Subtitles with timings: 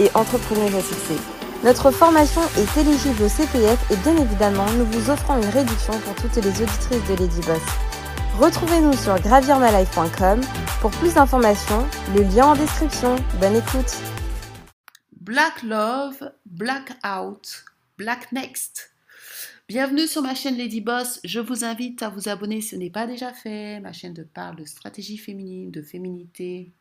[0.00, 1.18] et entrepreneuse à.
[1.64, 6.14] Notre formation est éligible au CPF et bien évidemment, nous vous offrons une réduction pour
[6.16, 7.62] toutes les auditrices de Lady Boss.
[8.38, 10.40] Retrouvez-nous sur gravirmalife.com
[10.80, 13.16] pour plus d'informations, le lien en description.
[13.40, 13.96] Bonne écoute.
[15.12, 17.64] Black Love, Black Out,
[17.96, 18.90] Black Next.
[19.68, 21.20] Bienvenue sur ma chaîne Lady Boss.
[21.24, 23.80] Je vous invite à vous abonner si ce n'est pas déjà fait.
[23.80, 26.72] Ma chaîne de parle de stratégie féminine, de féminité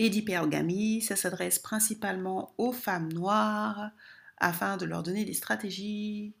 [0.00, 1.02] et d'hypergamie.
[1.02, 3.90] Ça s'adresse principalement aux femmes noires
[4.38, 6.34] afin de leur donner des stratégies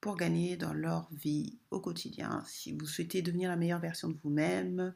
[0.00, 2.44] pour gagner dans leur vie au quotidien.
[2.46, 4.94] Si vous souhaitez devenir la meilleure version de vous-même,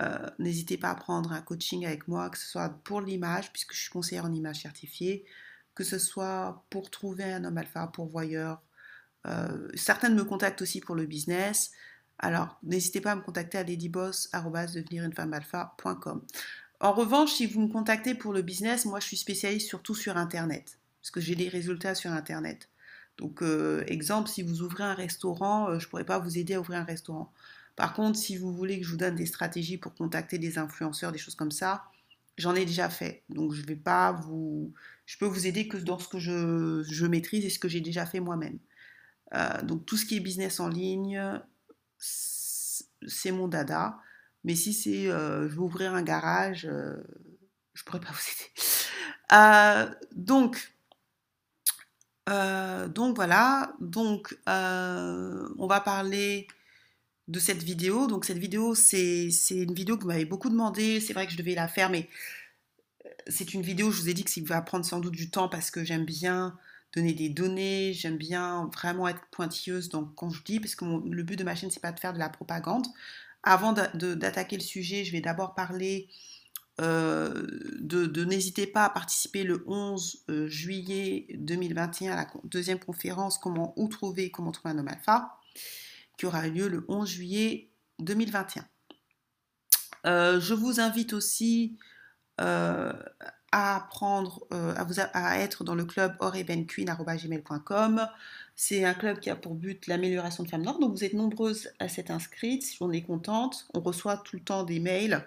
[0.00, 3.74] euh, n'hésitez pas à prendre un coaching avec moi, que ce soit pour l'image, puisque
[3.74, 5.24] je suis conseillère en image certifiée,
[5.76, 8.60] que ce soit pour trouver un homme alpha, pourvoyeur,
[9.28, 11.70] euh, certaines me contactent aussi pour le business.
[12.18, 16.22] Alors, n'hésitez pas à me contacter à ladyboss.com.
[16.80, 20.16] En revanche, si vous me contactez pour le business, moi je suis spécialiste surtout sur
[20.16, 22.68] Internet, parce que j'ai des résultats sur Internet.
[23.18, 26.54] Donc, euh, exemple, si vous ouvrez un restaurant, euh, je ne pourrais pas vous aider
[26.54, 27.30] à ouvrir un restaurant.
[27.76, 31.12] Par contre, si vous voulez que je vous donne des stratégies pour contacter des influenceurs,
[31.12, 31.84] des choses comme ça,
[32.38, 33.22] j'en ai déjà fait.
[33.28, 34.72] Donc, je vais pas vous.
[35.04, 37.82] Je peux vous aider que dans ce que je, je maîtrise et ce que j'ai
[37.82, 38.58] déjà fait moi-même.
[39.34, 41.20] Euh, donc tout ce qui est business en ligne,
[41.98, 43.98] c'est mon dada.
[44.44, 46.96] Mais si c'est euh, je veux ouvrir un garage, euh,
[47.74, 49.96] je pourrais pas vous aider.
[50.16, 50.72] donc,
[52.94, 53.74] donc voilà.
[53.80, 56.46] Donc on va parler
[57.28, 58.06] de cette vidéo.
[58.06, 61.00] Donc cette vidéo, c'est une vidéo que vous m'avez beaucoup demandé.
[61.00, 62.08] C'est vrai que je devais la faire, mais
[63.26, 65.48] c'est une vidéo, je vous ai dit que ça va prendre sans doute du temps
[65.48, 66.58] parce que j'aime bien
[66.94, 71.36] donner des données, j'aime bien vraiment être pointilleuse quand je dis, parce que le but
[71.36, 72.86] de ma chaîne, c'est pas de faire de la propagande.
[73.42, 76.08] Avant d'attaquer le sujet, je vais d'abord parler
[76.80, 77.46] euh,
[77.80, 83.74] de, n'hésitez pas à participer le 11 euh, juillet 2021 à la deuxième conférence Comment
[83.76, 85.36] où trouver, comment trouver un homme alpha,
[86.16, 88.66] qui aura lieu le 11 juillet 2021.
[90.06, 91.78] Euh, je vous invite aussi
[93.52, 98.06] à apprendre euh, à, vous à être dans le club orebenqueen.com.
[98.54, 100.78] C'est un club qui a pour but l'amélioration de femmes noires.
[100.78, 102.62] Donc vous êtes nombreuses à s'être inscrites.
[102.62, 105.24] Si on est contente, on reçoit tout le temps des mails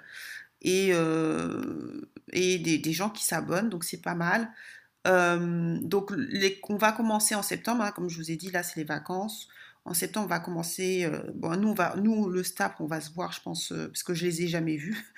[0.62, 3.70] et, euh, et des, gens qui s'abonnent.
[3.70, 4.50] Donc c'est pas mal.
[5.08, 7.84] Euh, donc les, on va commencer en septembre.
[7.84, 9.50] Hein, comme je vous ai dit, là c'est les vacances.
[9.86, 11.12] En septembre, on va commencer.
[11.36, 14.14] bon, nous, on va, nous, le staff, on va se voir, je pense, parce que
[14.14, 15.14] je les ai jamais vus.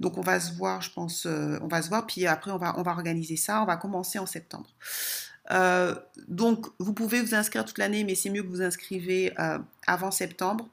[0.00, 2.56] Donc on va se voir, je pense, euh, on va se voir, puis après on
[2.56, 4.68] va, organiser ça, on va commencer en septembre.
[5.50, 5.94] Euh,
[6.26, 10.10] donc vous pouvez vous inscrire toute l'année, mais c'est mieux que vous inscrivez euh, avant
[10.10, 10.68] septembre.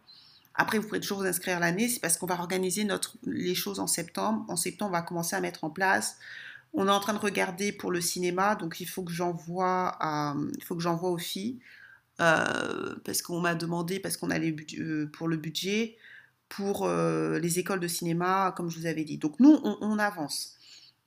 [0.55, 2.88] Après, vous pourrez toujours vous inscrire l'année, c'est parce qu'on va organiser
[3.25, 4.43] les choses en septembre.
[4.47, 6.17] En septembre, on va commencer à mettre en place.
[6.73, 9.97] On est en train de regarder pour le cinéma, donc il faut que j'envoie,
[10.57, 11.59] il faut que j'envoie aux filles.
[12.17, 14.39] parce qu'on m'a demandé, parce qu'on a
[15.13, 15.97] pour le budget,
[16.50, 19.18] pour euh, les écoles de cinéma, comme je vous avais dit.
[19.18, 20.58] Donc nous, on, avance.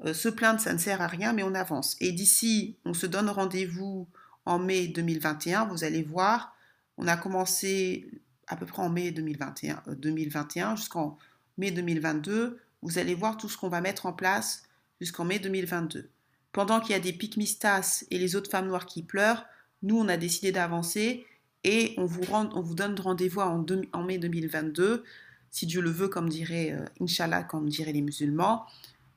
[0.05, 1.97] Euh, se plaindre, ça ne sert à rien, mais on avance.
[2.01, 4.06] Et d'ici, on se donne rendez-vous
[4.45, 5.67] en mai 2021.
[5.67, 6.55] Vous allez voir,
[6.99, 8.09] on a commencé
[8.47, 11.19] à peu près en mai 2021, 2021 euh, jusqu'en
[11.59, 12.59] mai 2022.
[12.83, 14.65] Vous allez voir tout ce qu'on va mettre en place
[15.00, 16.11] jusqu'en mai 2022.
[16.53, 19.47] Pendant qu'il y a des pics mistas et les autres femmes noires qui pleurent,
[19.83, 21.25] nous, on a décidé d'avancer
[21.62, 25.05] et on vous, donne rendez-vous en, en mai 2022
[25.50, 28.66] si Dieu le veut, comme dirait, euh, Inch'Allah, comme diraient les musulmans,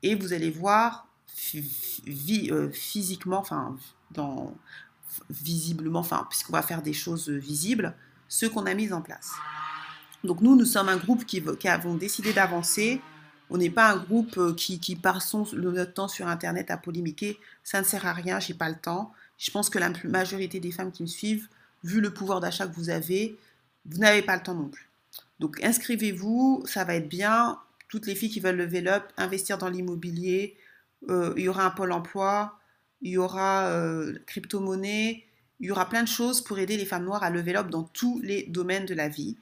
[0.01, 1.07] et vous allez voir
[1.55, 3.77] euh, physiquement, enfin,
[4.11, 4.55] dans,
[5.29, 7.95] visiblement, enfin, puisqu'on va faire des choses visibles,
[8.27, 9.31] ce qu'on a mis en place.
[10.23, 13.01] Donc nous, nous sommes un groupe qui, qui avons décidé d'avancer.
[13.49, 17.39] On n'est pas un groupe euh, qui, qui passons notre temps sur Internet à polémiquer.
[17.63, 19.11] Ça ne sert à rien, j'ai pas le temps.
[19.37, 21.47] Je pense que la majorité des femmes qui me suivent,
[21.83, 23.37] vu le pouvoir d'achat que vous avez,
[23.85, 24.89] vous n'avez pas le temps non plus.
[25.43, 27.59] Donc inscrivez-vous, ça va être bien.
[27.89, 30.55] Toutes les filles qui veulent level up, investir dans l'immobilier,
[31.09, 32.57] euh, il y aura un pôle emploi,
[33.01, 35.25] il y aura euh, crypto-monnaie,
[35.59, 37.83] il y aura plein de choses pour aider les femmes noires à level up dans
[37.83, 39.35] tous les domaines de la vie,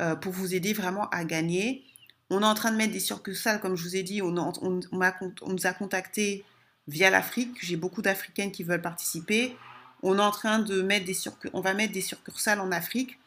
[0.00, 1.84] euh, pour vous aider vraiment à gagner.
[2.30, 5.66] On est en train de mettre des succursales, comme je vous ai dit, on, nous
[5.66, 6.42] a contactés
[6.88, 7.58] via l'Afrique.
[7.60, 9.54] J'ai beaucoup d'Africaines qui veulent participer.
[10.02, 13.18] On on va mettre des succursales en Afrique.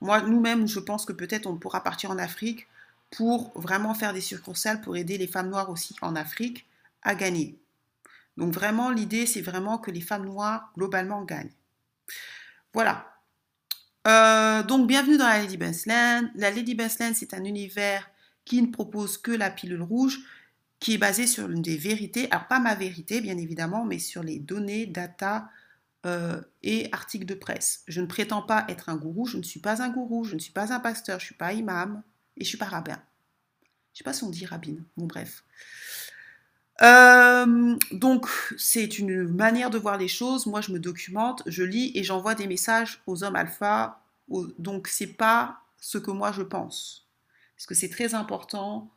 [0.00, 2.66] Moi, nous-mêmes, je pense que peut-être on pourra partir en Afrique
[3.10, 6.66] pour vraiment faire des succursales pour aider les femmes noires aussi en Afrique
[7.02, 7.58] à gagner.
[8.36, 11.52] Donc vraiment, l'idée, c'est vraiment que les femmes noires, globalement, gagnent.
[12.74, 13.16] Voilà.
[14.06, 16.28] Euh, donc, bienvenue dans la Lady Land.
[16.34, 18.08] La Lady Land, c'est un univers
[18.44, 20.20] qui ne propose que la pilule rouge,
[20.78, 24.22] qui est basé sur une des vérités, alors pas ma vérité, bien évidemment, mais sur
[24.22, 25.48] les données, data
[26.04, 27.82] euh, et articles de presse.
[27.88, 30.40] Je ne prétends pas être un gourou, je ne suis pas un gourou, je ne
[30.40, 32.02] suis pas un pasteur, je ne suis pas imam
[32.36, 33.00] et je ne suis pas rabbin.
[33.92, 35.42] Je ne sais pas si on dit rabbin, bon bref.
[36.82, 38.28] Euh, donc,
[38.58, 40.46] c'est une manière de voir les choses.
[40.46, 44.02] Moi, je me documente, je lis et j'envoie des messages aux hommes alpha.
[44.58, 47.08] Donc, c'est pas ce que moi je pense.
[47.56, 48.90] Parce que c'est très important.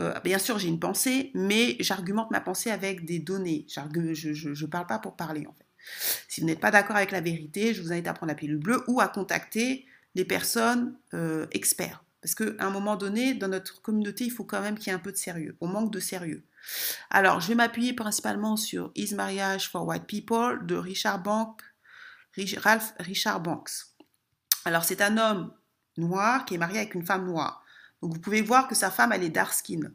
[0.00, 3.66] Euh, bien sûr, j'ai une pensée, mais j'argumente ma pensée avec des données.
[3.68, 5.64] Je ne parle pas pour parler, en fait.
[6.28, 8.58] Si vous n'êtes pas d'accord avec la vérité, je vous invite à prendre la pilule
[8.58, 12.04] bleue ou à contacter les personnes euh, experts.
[12.22, 14.96] Parce qu'à un moment donné, dans notre communauté, il faut quand même qu'il y ait
[14.96, 15.56] un peu de sérieux.
[15.60, 16.42] On manque de sérieux.
[17.10, 23.40] Alors, je vais m'appuyer principalement sur Is Marriage for White People de Richard Ralph Richard
[23.40, 23.70] Banks.
[24.64, 25.52] Alors, c'est un homme
[25.98, 27.62] noir qui est marié avec une femme noire.
[28.00, 29.92] Donc, vous pouvez voir que sa femme, elle est dark skin.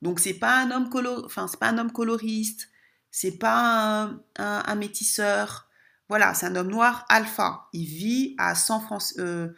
[0.00, 2.70] Donc, c'est pas c'est pas un homme coloriste,
[3.10, 5.68] c'est pas un, métisseur.
[6.08, 7.68] Voilà, c'est un homme noir alpha.
[7.72, 8.82] Il vit à San
[9.18, 9.48] euh,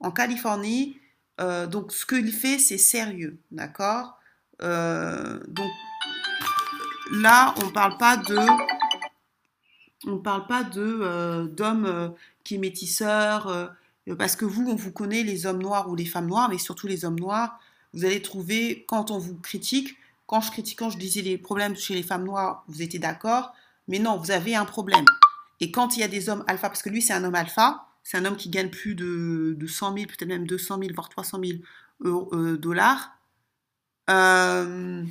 [0.00, 1.00] en Californie
[1.40, 4.18] euh, donc ce qu'il fait, c'est sérieux, d'accord?
[4.62, 5.70] Euh, Donc
[7.12, 8.38] là, on ne parle pas de,
[10.06, 12.14] on parle pas de d'hommes
[12.44, 13.74] qui est métisseur,
[14.18, 16.86] parce que vous, on vous connaît les hommes noirs ou les femmes noires, mais surtout
[16.86, 17.58] les hommes noirs.
[17.94, 19.96] Vous allez trouver quand on vous critique,
[20.30, 23.52] quand je critique, quand je disais les problèmes chez les femmes noires, vous étiez d'accord,
[23.88, 25.04] mais non, vous avez un problème.
[25.58, 27.88] Et quand il y a des hommes alpha, parce que lui c'est un homme alpha,
[28.04, 31.08] c'est un homme qui gagne plus de, de 100 000, peut-être même 200 000, voire
[31.08, 31.58] 300 000
[32.04, 33.18] euh, dollars.
[34.08, 35.04] Euh,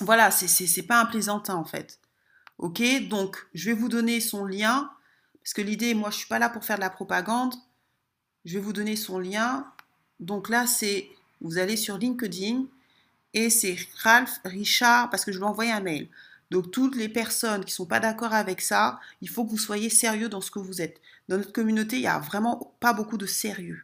[0.00, 2.00] voilà, c'est pas un plaisantin en fait.
[2.56, 4.90] Ok, donc je vais vous donner son lien,
[5.42, 7.54] parce que l'idée, moi je suis pas là pour faire de la propagande.
[8.46, 9.70] Je vais vous donner son lien.
[10.20, 11.10] Donc là, c'est,
[11.42, 12.64] vous allez sur LinkedIn
[13.36, 16.08] et c'est Ralph Richard, parce que je lui ai envoyé un mail.
[16.50, 19.58] Donc toutes les personnes qui ne sont pas d'accord avec ça, il faut que vous
[19.58, 21.02] soyez sérieux dans ce que vous êtes.
[21.28, 23.82] Dans notre communauté, il n'y a vraiment pas beaucoup de sérieux.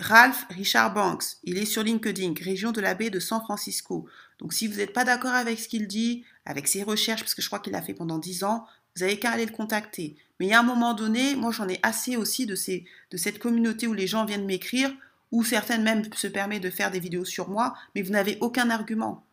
[0.00, 4.08] Ralph Richard Banks, il est sur LinkedIn, région de la baie de San Francisco.
[4.40, 7.42] Donc si vous n'êtes pas d'accord avec ce qu'il dit, avec ses recherches, parce que
[7.42, 8.66] je crois qu'il l'a fait pendant 10 ans,
[8.96, 10.16] vous avez qu'à aller le contacter.
[10.40, 13.86] Mais il y a un moment donné, moi j'en ai assez aussi de cette communauté
[13.86, 14.92] où les gens viennent m'écrire,
[15.32, 18.70] où certaines même se permettent de faire des vidéos sur moi, mais vous n'avez aucun
[18.70, 19.24] argument.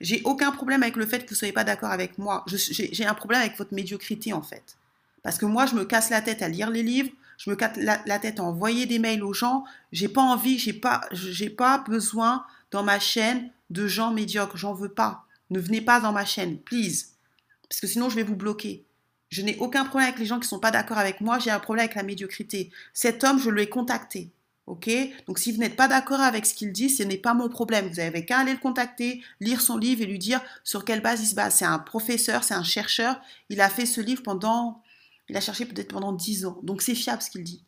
[0.00, 2.44] J'ai aucun problème avec le fait que vous ne soyez pas d'accord avec moi.
[2.46, 4.76] J'ai un problème avec votre médiocrité, en fait.
[5.22, 7.76] Parce que moi, je me casse la tête à lire les livres, je me casse
[7.76, 9.64] la, tête à envoyer des mails aux gens.
[9.92, 11.08] J'ai pas envie, j'ai pas,
[11.56, 14.56] pas besoin dans ma chaîne de gens médiocres.
[14.56, 15.24] J'en veux pas.
[15.50, 17.12] Ne venez pas dans ma chaîne, please.
[17.68, 18.84] Parce que sinon, je vais vous bloquer.
[19.28, 21.38] Je n'ai aucun problème avec les gens qui ne sont pas d'accord avec moi.
[21.38, 22.70] J'ai un problème avec la médiocrité.
[22.92, 24.30] Cet homme, je l'ai contacté.
[24.66, 24.90] Ok?
[25.26, 27.88] Donc si vous n'êtes pas d'accord avec ce qu'il dit, ce n'est pas mon problème.
[27.88, 31.22] Vous avez qu'à aller le contacter, lire son livre et lui dire sur quelle base
[31.22, 31.54] il se base.
[31.56, 33.20] C'est un professeur, c'est un chercheur.
[33.48, 34.82] Il a fait ce livre pendant,
[35.28, 36.58] il a cherché peut-être pendant 10 ans.
[36.64, 37.64] Donc c'est fiable ce qu'il dit.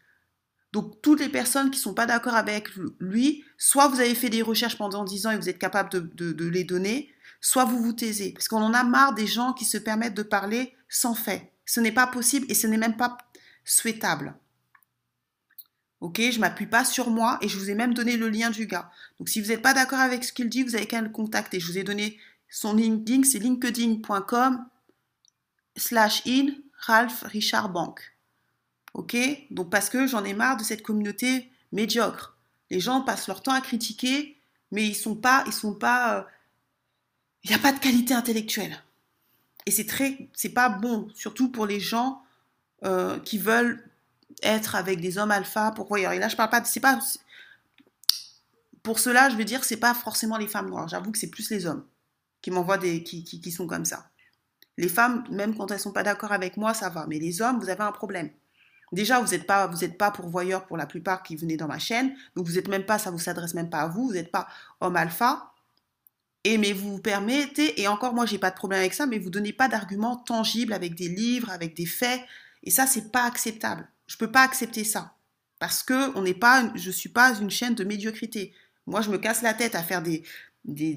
[0.73, 2.69] Donc toutes les personnes qui ne sont pas d'accord avec
[2.99, 6.49] lui, soit vous avez fait des recherches pendant 10 ans et vous êtes capable de
[6.49, 8.33] les donner, soit vous vous taisez.
[8.33, 11.53] Parce qu'on en a marre des gens qui se permettent de parler sans fait.
[11.65, 13.17] Ce n'est pas possible et ce n'est même pas
[13.65, 14.35] souhaitable.
[16.01, 18.67] Ok, je m'appuie pas sur moi et je vous ai même donné le lien du
[18.67, 18.91] gars.
[19.19, 21.59] Donc si vous n'êtes pas d'accord avec ce qu'il dit, vous avez qu'à le contacter.
[21.59, 24.65] Je vous ai donné son LinkedIn, c'est linkedin.com
[25.77, 28.01] slash in Ralph Richard Bank.
[28.95, 29.17] Ok?
[29.51, 32.37] Donc parce que j'en ai marre de cette communauté médiocre.
[32.71, 34.37] Les gens passent leur temps à critiquer,
[34.71, 36.23] mais ils sont pas, ils sont pas, euh,
[37.45, 38.83] il n'y a pas de qualité intellectuelle.
[39.67, 42.23] Et c'est très, c'est pas bon, surtout pour les gens
[42.85, 43.85] euh, qui veulent
[44.43, 46.13] être avec des hommes alpha pour voyeur.
[46.13, 46.99] Et là, je parle pas, c'est pas,
[48.83, 50.89] pour cela, je veux dire, c'est pas forcément les femmes noires.
[50.89, 51.85] J'avoue que c'est plus les hommes
[52.41, 54.11] qui m'envoient des, qui, qui, sont comme ça.
[54.77, 57.07] Les femmes, même quand elles sont pas d'accord avec moi, ça va.
[57.09, 58.31] Mais les hommes, vous avez un problème.
[58.93, 61.79] Déjà, vous n'êtes pas, vous êtes pas pourvoyeur pour la plupart qui venez dans ma
[61.79, 62.15] chaîne.
[62.37, 64.07] Donc, vous êtes même pas, ça vous s'adresse même pas à vous.
[64.07, 64.49] Vous n'êtes pas
[64.81, 65.53] homme alpha.
[66.45, 69.19] Et mais vous vous permettez, et encore moi, j'ai pas de problème avec ça, mais
[69.19, 72.23] vous donnez pas d'arguments tangibles avec des livres, avec des faits.
[72.63, 73.87] Et ça, c'est pas acceptable.
[74.09, 75.15] Je ne peux pas accepter ça.
[75.61, 78.53] Parce que on n'est pas, je ne suis pas une chaîne de médiocrité.
[78.87, 80.25] Moi, je me casse la tête à faire des,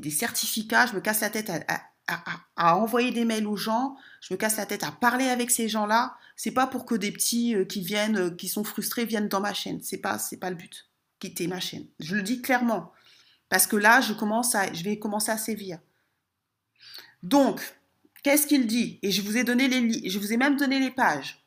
[0.09, 1.63] certificats, je me casse la tête à,
[2.55, 5.67] à, envoyer des mails aux gens, je me casse la tête à parler avec ces
[5.67, 6.15] gens-là.
[6.35, 9.41] C'est pas pour que des petits euh, qui viennent, euh, qui sont frustrés, viennent dans
[9.41, 9.79] ma chaîne.
[9.81, 10.89] C'est pas, c'est pas le but.
[11.19, 11.85] Quitter ma chaîne.
[11.99, 12.91] Je le dis clairement.
[13.49, 15.79] Parce que là, je, commence à, je vais commencer à sévir.
[17.21, 17.61] Donc,
[18.23, 18.97] qu'est-ce qu'il dit?
[19.03, 21.40] Et je vous ai donné les, je vous ai même donné les pages.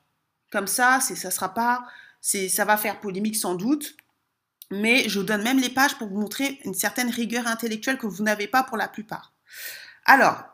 [0.55, 1.85] Comme ça, ça sera pas,
[2.21, 3.97] c'est, ça va faire polémique sans doute,
[4.71, 8.07] mais je vous donne même les pages pour vous montrer une certaine rigueur intellectuelle que
[8.07, 9.33] vous n'avez pas pour la plupart.
[10.05, 10.45] Alors,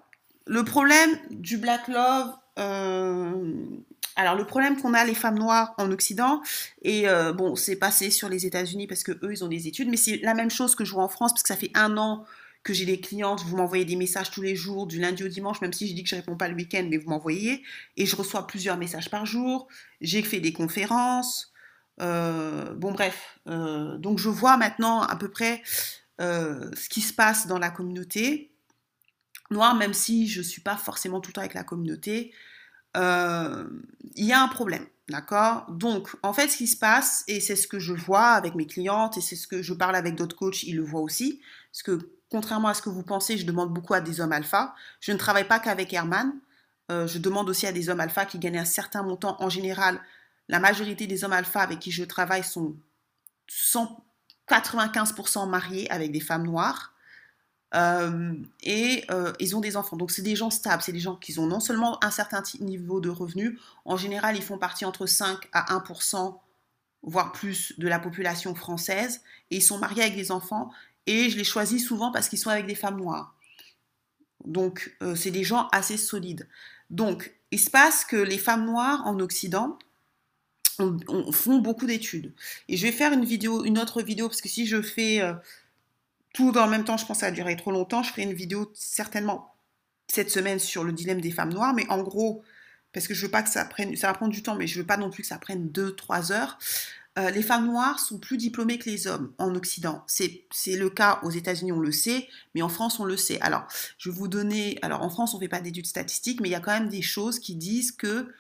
[0.47, 3.53] le problème du Black Love, euh,
[4.17, 6.41] alors le problème qu'on a les femmes noires en Occident,
[6.81, 9.91] et euh, bon, c'est passé sur les États-Unis parce que eux ils ont des études,
[9.91, 11.99] mais c'est la même chose que je vois en France parce que ça fait un
[11.99, 12.25] an
[12.63, 15.61] que j'ai des clientes, vous m'envoyez des messages tous les jours, du lundi au dimanche,
[15.61, 17.65] même si je dis que je réponds pas le week-end, mais vous m'envoyez,
[17.97, 19.69] et je reçois plusieurs messages par jour.
[20.01, 21.53] J'ai fait des conférences,
[22.01, 25.63] euh, bon bref, donc je vois maintenant à peu près
[26.19, 28.51] ce qui se passe dans la communauté
[29.51, 32.33] noir, même si je ne suis pas forcément tout le temps avec la communauté,
[32.97, 33.69] euh,
[34.15, 34.87] il y a un problème.
[35.09, 35.67] D'accord?
[35.71, 38.67] Donc, en fait, ce qui se passe, et c'est ce que je vois avec mes
[38.67, 41.41] clientes, et c'est ce que je parle avec d'autres coachs, ils le voient aussi,
[41.73, 44.75] parce que contrairement à ce que vous pensez, je demande beaucoup à des hommes alpha.
[45.01, 46.33] Je ne travaille pas qu'avec Herman.
[46.91, 49.37] Euh, je demande aussi à des hommes alpha qui gagnent un certain montant.
[49.41, 50.01] En général,
[50.49, 52.77] la majorité des hommes alpha avec qui je travaille sont
[53.49, 56.93] 195% mariés avec des femmes noires.
[57.75, 59.97] Euh, et euh, ils ont des enfants.
[59.97, 63.01] Donc c'est des gens stables, c'est des gens qui ont non seulement un certain niveau
[63.01, 66.37] de revenus, en général ils font partie entre 5 à 1%,
[67.03, 69.21] voire plus de la population française,
[69.53, 70.73] et ils sont mariés avec des enfants,
[71.11, 73.35] et je les choisis souvent parce qu'ils sont avec des femmes noires.
[74.45, 76.49] Donc euh, c'est des gens assez solides.
[76.89, 79.79] Donc il se passe que les femmes noires en Occident,
[81.33, 82.33] font beaucoup d'études.
[82.69, 85.21] Et je vais faire une vidéo, une autre vidéo, parce que si je fais
[86.33, 88.03] tout en même temps, je pense que ça a duré trop longtemps.
[88.03, 89.55] Je ferai une vidéo certainement
[90.09, 92.43] cette semaine sur le dilemme des femmes noires, mais en gros,
[92.93, 94.81] parce que je veux pas que ça prenne, ça va prendre du temps, mais je
[94.81, 96.59] veux pas non plus que ça prenne 2-3 heures.
[97.19, 100.05] Euh, les femmes noires sont plus diplômées que les hommes en Occident.
[100.07, 103.41] C'est le cas aux États-Unis, on le sait, mais en France, on le sait.
[103.41, 103.67] Alors,
[103.99, 104.79] je vais vous donner.
[104.83, 106.89] Alors, en France, on ne fait pas d'études statistiques, mais il y a quand même
[106.89, 108.33] des choses qui disent que.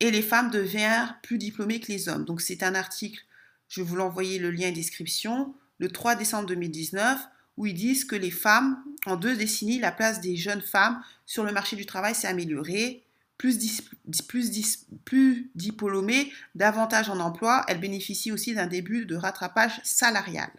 [0.00, 2.24] Et les femmes deviennent plus diplômées que les hommes.
[2.24, 3.20] Donc, c'est un article,
[3.68, 7.20] je vais vous l'envoyer le lien en description le 3 décembre 2019,
[7.56, 11.44] où ils disent que les femmes, en deux décennies, la place des jeunes femmes sur
[11.44, 13.03] le marché du travail s'est améliorée.
[15.04, 20.50] Plus, diplômées, davantage en emploi, elles bénéficient aussi d'un début de rattrapage salarial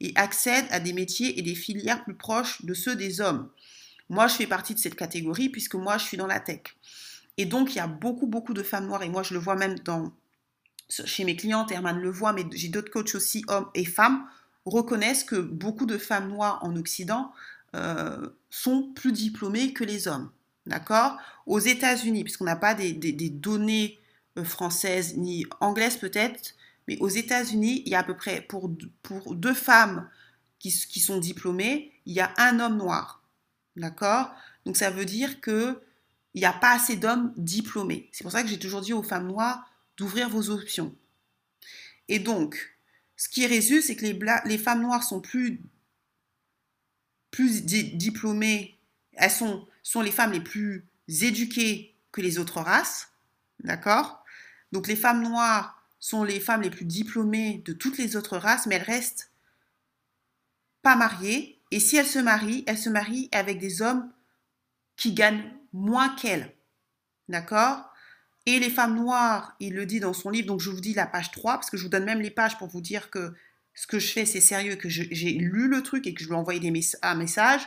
[0.00, 3.50] et accèdent à des métiers et des filières plus proches de ceux des hommes.
[4.08, 6.60] Moi, je fais partie de cette catégorie puisque moi, je suis dans la tech.
[7.38, 9.56] Et donc, il y a beaucoup, beaucoup de femmes noires, et moi, je le vois
[9.56, 10.12] même dans,
[10.88, 14.24] chez mes clientes, Herman le voit, mais j'ai d'autres coachs aussi, hommes et femmes,
[14.64, 17.32] reconnaissent que beaucoup de femmes noires en Occident
[17.74, 20.30] euh, sont plus diplômées que les hommes.
[20.68, 21.18] D'accord?
[21.46, 23.98] Aux États-Unis, puisqu'on n'a pas des, données
[24.36, 26.54] euh, françaises ni anglaises peut-être,
[26.86, 30.08] mais aux États-Unis, il y a à peu près pour, deux femmes
[30.58, 33.22] qui, sont diplômées, il y a un homme noir.
[33.76, 34.30] D'accord?
[34.66, 35.82] Donc ça veut dire que
[36.34, 38.10] il n'y a pas assez d'hommes diplômés.
[38.12, 40.94] C'est pour ça que j'ai toujours dit aux femmes noires d'ouvrir vos options.
[42.08, 42.76] Et donc,
[43.16, 44.06] ce qui résulte, c'est que
[44.46, 45.60] les, femmes noires sont plus,
[47.30, 48.78] plus diplômées,
[49.14, 53.08] elles sont, sont les femmes les plus éduquées que les autres races,
[53.60, 54.22] d'accord?
[54.70, 58.66] Donc les femmes noires sont les femmes les plus diplômées de toutes les autres races,
[58.66, 59.32] mais elles restent
[60.82, 61.58] pas mariées.
[61.70, 64.12] Et si elles se marient, elles se marient avec des hommes
[64.98, 66.54] qui gagnent moins qu'elles.
[67.30, 67.90] D'accord?
[68.44, 71.06] Et les femmes noires, il le dit dans son livre, donc je vous dis la
[71.06, 73.32] page 3, parce que je vous donne même les pages pour vous dire que
[73.72, 76.34] ce que je fais, c'est sérieux, que j'ai lu le truc et que je lui
[76.34, 77.66] ai envoyé des un message.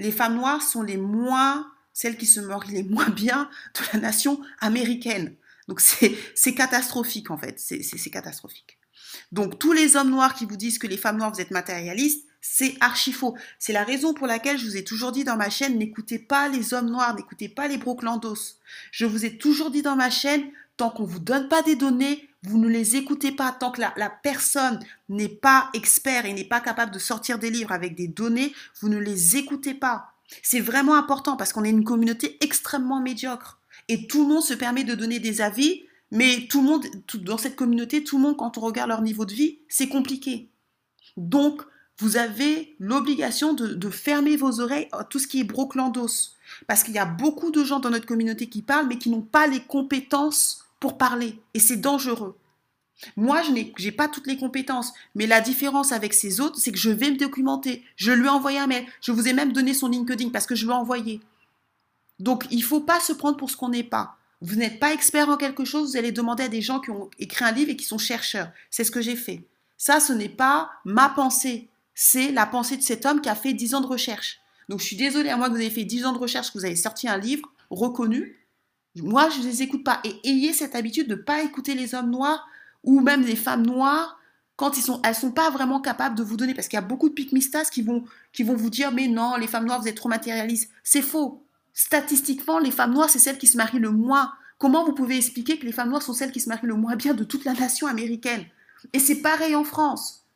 [0.00, 4.00] Les femmes noires sont les moins, celles qui se marient les moins bien de la
[4.00, 5.36] nation américaine.
[5.68, 8.78] Donc c'est catastrophique en fait, c'est catastrophique.
[9.30, 12.26] Donc tous les hommes noirs qui vous disent que les femmes noires, vous êtes matérialistes,
[12.40, 13.36] c'est archi faux.
[13.58, 16.48] C'est la raison pour laquelle je vous ai toujours dit dans ma chaîne, n'écoutez pas
[16.48, 18.56] les hommes noirs, n'écoutez pas les broclandos.
[18.92, 21.76] Je vous ai toujours dit dans ma chaîne, tant qu'on ne vous donne pas des
[21.76, 23.52] données, vous ne les écoutez pas.
[23.52, 24.78] Tant que la, personne
[25.08, 28.88] n'est pas expert et n'est pas capable de sortir des livres avec des données, vous
[28.88, 30.14] ne les écoutez pas.
[30.42, 33.58] C'est vraiment important parce qu'on est une communauté extrêmement médiocre.
[33.88, 37.38] Et tout le monde se permet de donner des avis, mais tout le monde, dans
[37.38, 40.48] cette communauté, tout le monde, quand on regarde leur niveau de vie, c'est compliqué.
[41.16, 41.62] Donc,
[41.98, 46.36] vous avez l'obligation de, fermer vos oreilles à tout ce qui est broclandos.
[46.66, 49.20] Parce qu'il y a beaucoup de gens dans notre communauté qui parlent, mais qui n'ont
[49.20, 51.38] pas les compétences pour parler.
[51.54, 52.36] Et c'est dangereux.
[53.16, 56.78] Moi, je n'ai pas toutes les compétences, mais la différence avec ces autres, c'est que
[56.78, 57.82] je vais me documenter.
[57.96, 58.86] Je lui ai envoyé un mail.
[59.00, 61.20] Je vous ai même donné son LinkedIn parce que je lui ai envoyé.
[62.18, 64.16] Donc, il ne faut pas se prendre pour ce qu'on n'est pas.
[64.42, 67.10] Vous n'êtes pas expert en quelque chose, vous allez demander à des gens qui ont
[67.18, 68.50] écrit un livre et qui sont chercheurs.
[68.70, 69.44] C'est ce que j'ai fait.
[69.76, 71.68] Ça, ce n'est pas ma pensée.
[71.94, 74.40] C'est la pensée de cet homme qui a fait 10 ans de recherche.
[74.68, 76.58] Donc, je suis désolée, à moi que vous avez fait 10 ans de recherche, que
[76.58, 78.39] vous avez sorti un livre reconnu.
[78.96, 80.00] Moi, je ne les écoute pas.
[80.04, 82.46] Et ayez cette habitude de ne pas écouter les hommes noirs
[82.82, 84.20] ou même les femmes noires
[84.60, 86.86] quand ils sont, elles sont pas vraiment capables de vous donner, parce qu'il y a
[86.86, 89.88] beaucoup de pygmistas qui vont, qui vont vous dire, mais non, les femmes noires, vous
[89.88, 90.70] êtes trop matérialistes.
[90.84, 91.42] C'est faux.
[91.72, 94.34] Statistiquement, les femmes noires, c'est celles qui se marient le moins.
[94.58, 96.94] Comment vous pouvez expliquer que les femmes noires sont celles qui se marient le moins
[96.94, 98.44] bien de toute la nation américaine?
[98.92, 100.26] Et c'est pareil en France.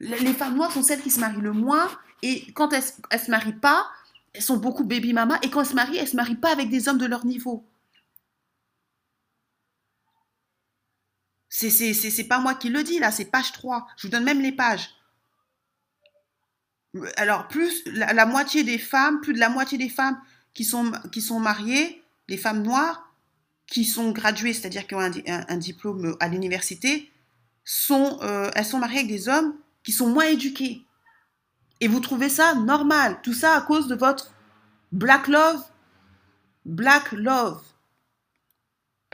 [0.00, 1.86] Les femmes noires sont celles qui se marient le moins,
[2.22, 3.84] et quand elles, elles se marient pas,
[4.32, 6.70] elles sont beaucoup baby mama, et quand elles se marient, elles se marient pas avec
[6.70, 7.62] des hommes de leur niveau.
[11.48, 13.86] C'est pas moi qui le dis là, c'est page 3.
[13.96, 14.90] Je vous donne même les pages.
[17.16, 20.18] Alors, plus la, moitié des femmes, plus de la moitié des femmes
[20.54, 23.12] qui sont, qui sont mariées, les femmes noires,
[23.66, 27.10] qui sont graduées, c'est-à-dire qui ont un, diplôme à l'université,
[27.64, 30.84] sont, euh, elles sont mariées avec des hommes qui sont moins éduqués.
[31.80, 33.18] Et vous trouvez ça normal.
[33.22, 34.32] Tout ça à cause de votre
[34.92, 35.62] black love.
[36.64, 37.62] Black love.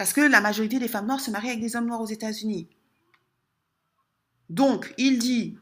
[0.03, 2.67] Parce que la majorité des femmes noires se marient avec des hommes noirs aux États-Unis.
[4.51, 5.57] Donc, il dit,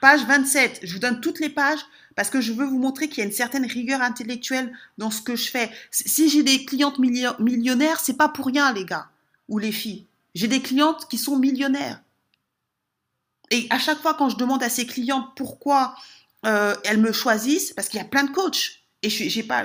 [0.00, 1.80] page 27, je vous donne toutes les pages
[2.14, 5.20] parce que je veux vous montrer qu'il y a une certaine rigueur intellectuelle dans ce
[5.20, 5.68] que je fais.
[5.90, 9.08] Si j'ai des clientes millionnaires, c'est pas pour rien, les gars
[9.48, 10.06] ou les filles.
[10.36, 12.00] J'ai des clientes qui sont millionnaires.
[13.50, 15.96] Et à chaque fois, quand je demande à ces clientes pourquoi
[16.46, 19.64] euh, elles me choisissent, parce qu'il y a plein de coachs, et je n'ai pas,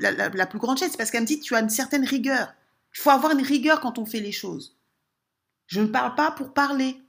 [0.00, 2.54] la, plus grande chaise, c'est parce qu'elles me disent tu as une certaine rigueur.
[2.94, 4.76] Il faut avoir une rigueur quand on fait les choses.
[5.66, 7.00] Je ne parle pas pour parler.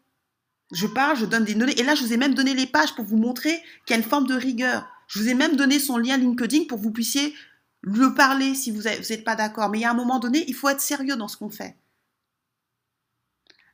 [0.72, 1.80] Je parle, je donne des données.
[1.80, 4.36] Et là, je vous ai même donné les pages pour vous montrer qu'il forme de
[4.36, 4.88] rigueur.
[5.08, 7.36] Je vous ai même donné son lien LinkedIn pour que vous puissiez
[7.82, 9.70] le parler si vous n'êtes pas d'accord.
[9.70, 11.76] Mais il y a un moment donné, il faut être sérieux dans ce qu'on fait.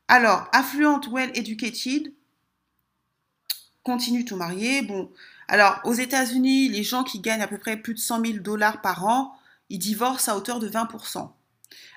[0.07, 2.11] Alors, affluent, well educated,
[3.83, 4.81] continue tout marié.
[4.81, 5.11] Bon,
[5.47, 8.81] alors aux États-Unis, les gens qui gagnent à peu près plus de 100 000 dollars
[8.81, 9.35] par an,
[9.69, 11.31] ils divorcent à hauteur de 20%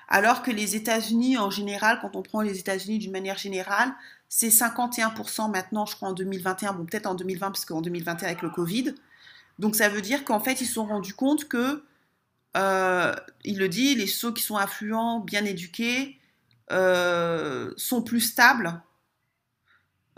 [0.07, 3.93] alors que les États-Unis, en général, quand on prend les États-Unis d'une manière générale,
[4.29, 8.41] c'est 51% maintenant, je crois, en 2021, bon, peut-être en 2020, parce qu'en 2021, avec
[8.41, 8.95] le Covid.
[9.59, 11.83] Donc, ça veut dire qu'en fait, ils se sont rendus compte que,
[12.57, 16.19] euh, il le dit, les ceux qui sont affluents, bien éduqués,
[16.71, 18.81] euh, sont plus stables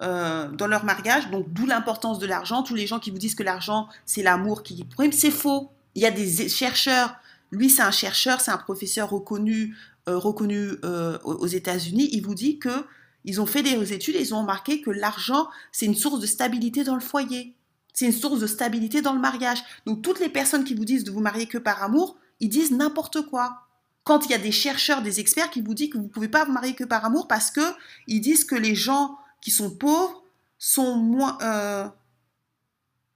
[0.01, 2.63] euh, dans leur mariage, donc d'où l'importance de l'argent.
[2.63, 5.71] Tous les gens qui vous disent que l'argent, c'est l'amour qui prime, c'est faux.
[5.95, 7.15] Il y a des chercheurs
[7.51, 9.75] lui, c'est un chercheur, c'est un professeur reconnu,
[10.10, 12.10] euh, reconnu euh, aux États-Unis.
[12.12, 12.86] Il vous dit que
[13.25, 16.27] ils ont fait des études et ils ont remarqué que l'argent, c'est une source de
[16.27, 17.55] stabilité dans le foyer.
[17.93, 19.63] C'est une source de stabilité dans le mariage.
[19.86, 22.71] Donc toutes les personnes qui vous disent de vous marier que par amour, ils disent
[22.71, 23.62] n'importe quoi.
[24.03, 26.27] Quand il y a des chercheurs, des experts qui vous disent que vous ne pouvez
[26.27, 27.62] pas vous marier que par amour parce que
[28.08, 30.23] ils disent que les gens qui sont pauvres
[30.60, 31.88] sont moins, euh,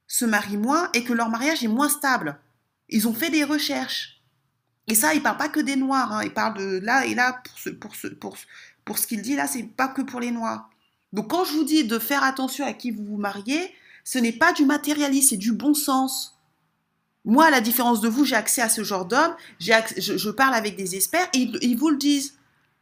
[0.08, 2.40] se marient moins et que leur mariage est moins stable.
[2.88, 4.19] Ils ont fait des recherches.
[4.90, 6.22] Et ça, il parle pas que des noirs, hein.
[6.24, 8.36] il parle de là et là, pour ce, pour ce, pour,
[8.84, 10.68] pour ce qu'il dit là, c'est pas que pour les noirs.
[11.12, 13.72] Donc quand je vous dis de faire attention à qui vous vous mariez,
[14.02, 16.36] ce n'est pas du matérialisme, c'est du bon sens.
[17.24, 20.54] Moi, à la différence de vous, j'ai accès à ce genre d'hommes, je, je, parle
[20.54, 22.34] avec des experts et ils, vous le disent.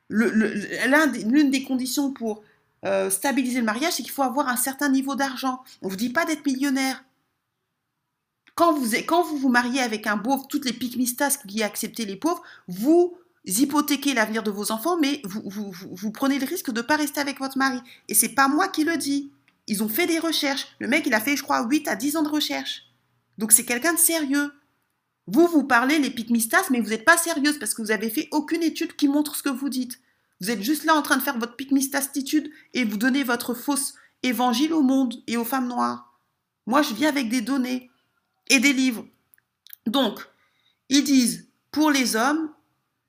[0.09, 2.43] L'une des conditions pour
[2.87, 5.63] euh, stabiliser le mariage, c'est qu'il faut avoir un certain niveau d'argent.
[5.83, 7.05] On ne vous dit pas d'être millionnaire.
[8.59, 8.73] Quand
[9.23, 13.17] vous, vous mariez avec un pauvre, toutes les pygmistas qui accepté les pauvres, vous
[13.47, 17.39] hypothéquez l'avenir de vos enfants, mais vous, prenez le risque de ne pas rester avec
[17.39, 17.79] votre mari.
[18.09, 19.31] Et c'est pas moi qui le dis.
[19.69, 20.67] Ils ont fait des recherches.
[20.81, 22.83] Le mec, il a fait, je crois, 8 à 10 ans de recherche.
[23.39, 24.51] Donc c'est quelqu'un de sérieux.
[25.29, 28.27] Vous, vous parlez les pygmistas, mais vous n'êtes pas sérieuse parce que vous n'avez fait
[28.33, 30.01] aucune étude qui montre ce que vous dites.
[30.41, 33.95] Vous êtes juste là en train de faire votre pygmistastitude et vous donnez votre fausse
[34.25, 36.19] évangile au monde et aux femmes noires.
[36.67, 37.89] Moi, je viens avec des données
[38.49, 39.07] et des livres.
[39.87, 40.21] Donc,
[40.89, 42.51] ils disent, pour les hommes,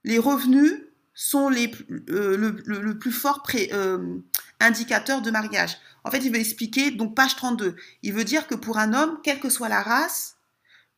[0.03, 0.73] les revenus
[1.13, 1.71] sont les,
[2.09, 4.19] euh, le, plus fort pré, euh,
[4.59, 5.77] indicateur de mariage.
[6.03, 9.19] En fait, il veut expliquer, donc page 32, il veut dire que pour un homme,
[9.23, 10.37] quelle que soit la race,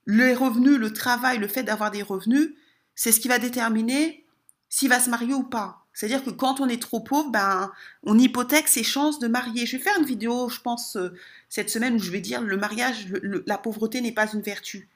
[0.05, 2.51] les revenus, le travail, le fait d'avoir des revenus,
[2.95, 4.25] c'est ce qui va déterminer
[4.69, 5.80] s'il va se marier ou pas.
[5.93, 7.71] C'est-à-dire que quand on est trop pauvre, ben,
[8.03, 9.65] on hypothèque ses chances de marier.
[9.65, 11.09] Je vais faire une vidéo, je pense, euh,
[11.49, 13.07] cette semaine où je vais dire le mariage,
[13.45, 14.87] la pauvreté n'est pas une vertu.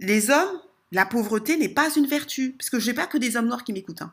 [0.00, 0.60] Les hommes,
[0.92, 2.52] la pauvreté n'est pas une vertu.
[2.58, 4.02] Parce que je n'ai pas que des hommes noirs qui m'écoutent.
[4.02, 4.12] Hein.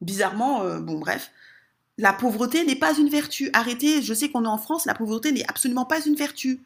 [0.00, 1.30] Bizarrement, euh, bon, bref.
[1.98, 3.48] La pauvreté n'est pas une vertu.
[3.52, 6.60] Arrêtez, je sais qu'on est en France, la pauvreté n'est absolument pas une vertu.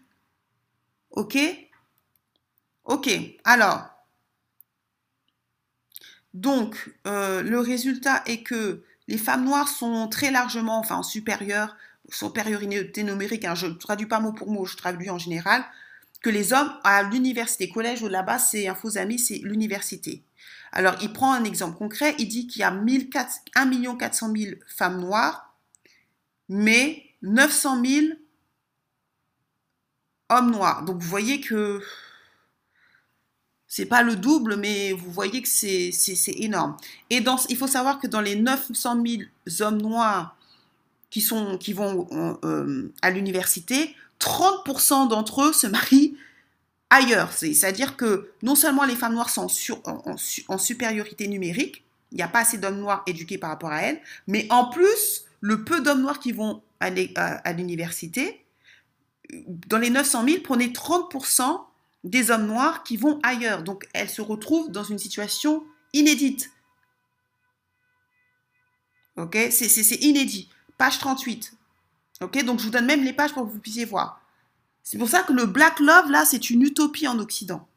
[1.10, 1.38] Ok?
[2.84, 3.10] Ok,
[3.44, 3.89] alors.
[6.34, 11.76] Donc, euh, le résultat est que les femmes noires sont très largement, enfin, supérieures,
[12.08, 15.64] supériorité numérique, hein, je ne traduis pas mot pour mot, je traduis en général,
[16.22, 20.22] que les hommes à l'université, collège ou là-bas, c'est un faux ami, c'est l'université.
[20.72, 25.00] Alors, il prend un exemple concret, il dit qu'il y a 1 400 000 femmes
[25.00, 25.54] noires,
[26.48, 28.06] mais 900 000
[30.28, 30.84] hommes noirs.
[30.84, 31.82] Donc, vous voyez que
[33.70, 35.92] c'est pas le double, mais vous voyez que c'est
[36.26, 36.76] énorme.
[37.08, 39.22] Et dans, il faut savoir que dans les 900 000
[39.60, 40.36] hommes noirs
[41.08, 42.08] qui, sont, qui vont
[42.42, 46.16] euh, à l'université, 30% d'entre eux se marient
[46.90, 47.32] ailleurs.
[47.32, 49.46] C'est-à-dire que non seulement les femmes noires sont
[49.84, 54.00] en, supériorité numérique, il n'y a pas assez d'hommes noirs éduqués par rapport à elles,
[54.26, 58.44] mais en plus, le peu d'hommes noirs qui vont à l'université,
[59.68, 61.69] dans les 900 000, prenez 30%
[62.04, 63.62] des hommes noirs qui vont ailleurs.
[63.62, 66.50] Donc elles se retrouvent dans une situation inédite.
[69.16, 70.48] Ok C'est inédit.
[70.78, 71.52] Page 38.
[72.22, 74.20] Ok Donc je vous donne même les pages pour que vous puissiez voir.
[74.82, 77.68] C'est pour ça que le Black Love, là, c'est une utopie en Occident.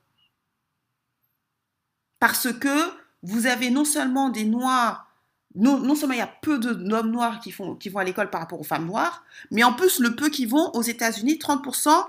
[2.19, 2.91] Parce que
[3.23, 5.13] vous avez non seulement des Noirs,
[5.55, 8.41] non, seulement il y a peu d'hommes noirs qui, font, qui vont à l'école par
[8.41, 12.05] rapport aux femmes noires, mais en plus, le peu qui vont aux États-Unis, 30%,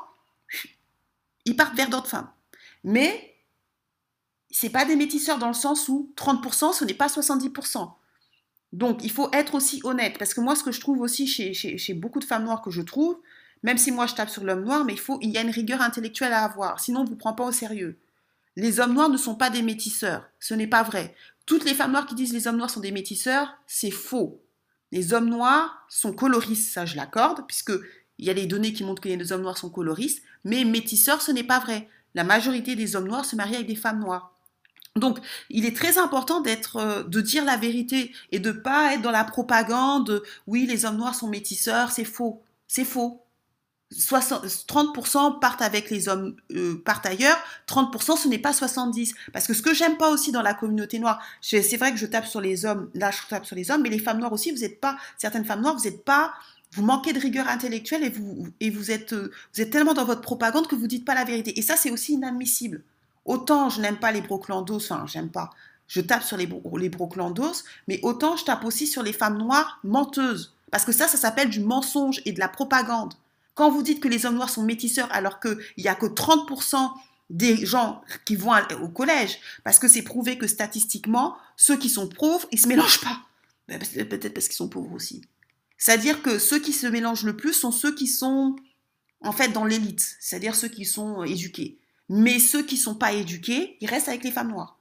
[1.45, 2.31] ils partent vers d'autres femmes.
[2.83, 3.35] Mais
[4.51, 7.93] ce n'est pas des métisseurs dans le sens où 30%, ce n'est pas 70%.
[8.73, 10.19] Donc, il faut être aussi honnête.
[10.19, 12.83] Parce que moi, ce que je trouve aussi chez, beaucoup de femmes noires que je
[12.83, 13.19] trouve,
[13.63, 15.81] même si moi je tape sur l'homme noir, mais il, faut, y a une rigueur
[15.81, 17.99] intellectuelle à avoir, sinon on ne vous prend pas au sérieux.
[18.57, 21.15] Les hommes noirs ne sont pas des métisseurs, ce n'est pas vrai.
[21.47, 24.43] Toutes les femmes noires qui disent les hommes noirs sont des métisseurs, c'est faux.
[24.93, 27.73] Les hommes noirs sont coloristes, ça je l'accorde, puisque
[28.19, 31.23] il y a des données qui montrent que les hommes noirs sont coloristes, mais métisseurs,
[31.23, 31.89] ce n'est pas vrai.
[32.15, 34.35] La majorité des hommes noirs se marient avec des femmes noires.
[34.97, 35.19] Donc,
[35.51, 39.11] il est très important d'être, euh, de dire la vérité et de pas être dans
[39.11, 40.23] la propagande.
[40.47, 43.21] Oui, les hommes noirs sont métisseurs, c'est faux, c'est faux.
[43.93, 49.15] 30% partent avec les hommes, euh, partent ailleurs, 30% ce n'est pas 70.
[49.33, 52.07] Parce que ce que j'aime pas aussi dans la communauté noire, c'est vrai que je
[52.07, 54.51] tape sur les hommes, là je tape sur les hommes, mais les femmes noires aussi,
[54.51, 56.35] vous n'êtes pas, certaines femmes noires, vous n'êtes pas,
[56.75, 58.13] vous manquez de rigueur intellectuelle et
[58.69, 59.15] euh, vous êtes
[59.71, 61.59] tellement dans votre propagande que vous dites pas la vérité.
[61.59, 62.83] Et ça, c'est aussi inadmissible.
[63.25, 65.51] Autant je n'aime pas les broclandos, enfin, j'aime pas,
[65.87, 69.79] je tape sur les, les broclandos, mais autant je tape aussi sur les femmes noires
[69.85, 70.53] menteuses.
[70.71, 73.15] Parce que ça, ça s'appelle du mensonge et de la propagande.
[73.55, 76.91] Quand vous dites que les hommes noirs sont métisseurs alors qu'il n'y a que 30%
[77.31, 82.09] des gens qui vont au collège, parce que c'est prouvé que statistiquement, ceux qui sont
[82.09, 83.21] pauvres, ils ne se mélangent pas.
[83.69, 85.23] Peut-être parce qu'ils sont pauvres aussi.
[85.85, 88.57] C'est-à-dire que ceux qui se mélangent le plus sont ceux qui sont
[89.21, 91.79] en fait dans l'élite, c'est-à-dire ceux qui sont éduqués.
[92.09, 94.79] Mais ceux qui ne sont pas éduqués, ils restent avec les femmes noires.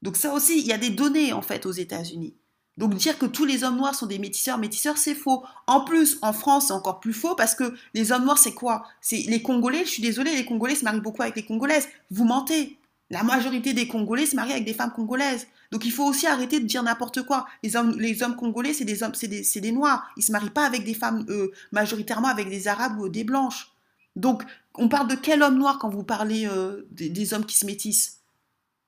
[0.00, 2.34] Donc ça aussi, il y a des données en fait aux États-Unis.
[2.78, 5.44] Donc dire que tous les hommes noirs sont des métisseurs, métisseurs, c'est faux.
[5.66, 8.86] En plus, en France, c'est encore plus faux parce que les hommes noirs, c'est quoi?
[9.02, 9.84] C'est les Congolais.
[9.84, 11.90] Je suis désolée, les Congolais se marient beaucoup avec les Congolaises.
[12.10, 12.78] Vous mentez.
[13.10, 15.46] La majorité des Congolais se marient avec des femmes congolaises.
[15.70, 17.46] Donc il faut aussi arrêter de dire n'importe quoi.
[17.62, 20.10] Les hommes, congolais, c'est des noirs.
[20.16, 23.72] Ils se marient pas avec des femmes euh, majoritairement avec des arabes ou des blanches.
[24.16, 24.42] Donc
[24.74, 28.16] on parle de quel homme noir quand vous parlez euh, des hommes qui se métissent?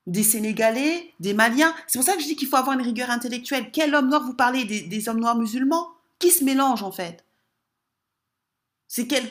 [0.07, 1.73] Des Sénégalais, des Maliens.
[1.87, 3.69] C'est pour ça que je dis qu'il faut avoir une rigueur intellectuelle.
[3.71, 4.65] Quel homme noir vous parlez?
[4.65, 5.89] Des, hommes noirs musulmans?
[6.19, 7.23] Qui se mélangent en fait?
[8.87, 9.29] C'est quel,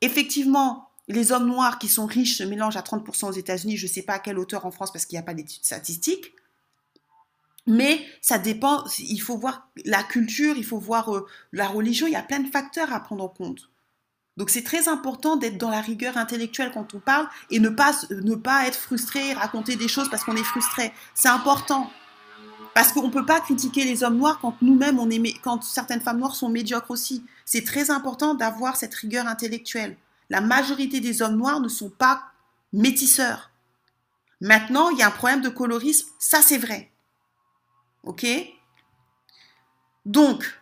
[0.00, 3.76] effectivement, les hommes noirs qui sont riches se mélangent à 30% aux États-Unis.
[3.76, 5.64] Je ne sais pas à quelle hauteur en France parce qu'il n'y a pas d'études
[5.64, 6.32] statistiques.
[7.66, 12.14] Mais ça dépend, il faut voir la culture, il faut voir euh, la religion, il
[12.14, 13.68] y a plein de facteurs à prendre en compte.
[14.38, 18.66] Donc c'est très important d'être dans la rigueur intellectuelle quand on parle et ne pas,
[18.66, 20.92] être frustré, raconter des choses parce qu'on est frustré.
[21.12, 21.90] C'est important.
[22.72, 24.98] Parce qu'on ne peut pas critiquer les hommes noirs quand nous-mêmes,
[25.42, 27.24] quand certaines femmes noires sont médiocres aussi.
[27.44, 29.96] C'est très important d'avoir cette rigueur intellectuelle.
[30.30, 32.22] La majorité des hommes noirs ne sont pas
[32.72, 33.50] métisseurs.
[34.40, 36.90] Maintenant, il y a un problème de colorisme, ça c'est vrai.
[38.04, 38.26] Ok?
[40.06, 40.58] Donc,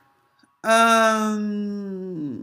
[0.65, 2.39] euh,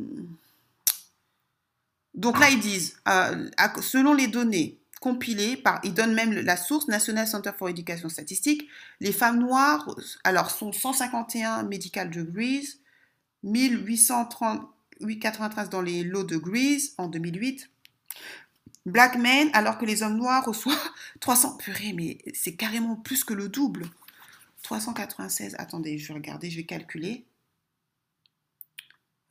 [2.39, 3.49] là, ils disent, euh,
[3.81, 8.69] selon les données compilées ils donnent même la source, National Center for Education Statistique,
[9.01, 12.79] les femmes noires, alors, sont 151 medical degrees,
[15.05, 17.69] 1893 dans les low degrees en 2008.
[18.85, 20.89] Black men, alors que les hommes noirs reçoivent
[21.19, 23.85] 300, purée, mais c'est carrément plus que le double.
[24.63, 27.25] 396, attendez, je vais regarder, je vais calculer.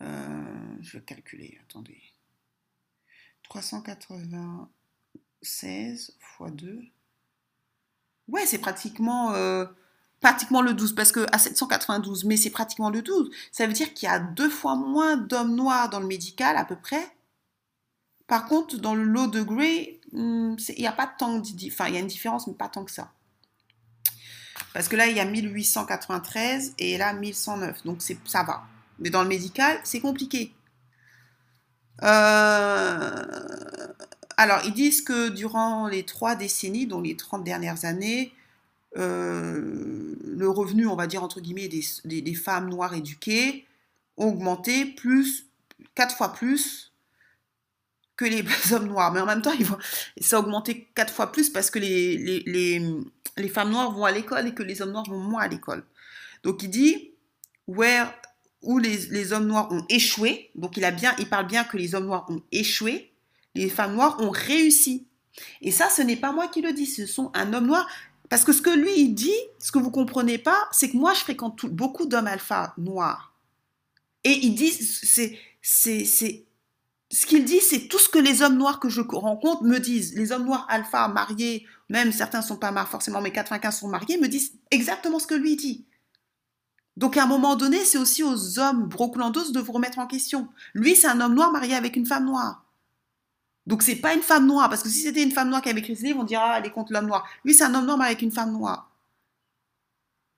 [0.03, 2.03] Euh, je vais calculer, attendez.
[3.45, 6.83] 396 fois 2.
[8.29, 9.67] Ouais, c'est pratiquement, euh,
[10.23, 13.31] pratiquement le 12, parce que à 792, mais c'est pratiquement le 12.
[13.51, 16.65] Ça veut dire qu'il y a deux fois moins d'hommes noirs dans le médical, à
[16.65, 17.05] peu près.
[18.29, 21.69] Par contre, dans le lot de Gray, hmm, il n'y a pas tant de...
[21.69, 23.11] Enfin, il y a une différence, mais pas tant que ça.
[24.73, 27.85] Parce que là, il y a 1893 et là, 1109.
[27.85, 28.63] Donc, ça va.
[29.01, 30.55] Mais dans le médical, c'est compliqué.
[32.05, 33.25] Euh,
[34.37, 38.33] alors, ils disent que durant les trois décennies, donc les 30 dernières années,
[38.96, 43.66] euh, le revenu, on va dire entre guillemets, des, femmes noires éduquées
[44.16, 45.46] ont augmenté plus,
[45.94, 46.92] quatre fois plus
[48.16, 49.12] que les hommes noirs.
[49.12, 49.78] Mais en même temps, ils vont,
[50.20, 52.83] ça a augmenté quatre fois plus parce que les, les,
[53.37, 55.85] les femmes noires vont à l'école et que les hommes noirs vont moins à l'école.
[56.42, 57.12] Donc il dit,
[57.66, 58.12] where,
[58.62, 61.76] où les, les, hommes noirs ont échoué, donc il, a bien, il parle bien que
[61.76, 63.12] les hommes noirs ont échoué,
[63.55, 65.07] les femmes noires ont réussi.
[65.61, 67.87] Et ça, ce n'est pas moi qui le dis, ce sont un homme noir.
[68.33, 71.12] Parce que ce que lui, il dit, ce que vous comprenez pas, c'est que moi,
[71.12, 73.35] je fréquente beaucoup d'hommes alpha noirs.
[74.25, 76.47] Et il dit, c'est, c'est, c'est,
[77.11, 80.14] ce qu'il dit, c'est tout ce que les hommes noirs que je rencontre me disent.
[80.14, 84.16] Les hommes noirs alpha mariés, même certains sont pas mariés forcément, mais 95 sont mariés,
[84.16, 85.85] me disent exactement ce que lui dit.
[86.97, 90.49] Donc à un moment donné, c'est aussi aux hommes broclandos de vous remettre en question.
[90.73, 92.62] Lui, c'est un homme noir marié avec une femme noire.
[93.66, 95.81] Donc c'est pas une femme noire, parce que si c'était une femme noire qui avait
[95.81, 97.29] écrit ce livre, on dirait ah, elle est contre l'homme noir.
[97.44, 98.90] Lui, c'est un homme noir marié avec une femme noire.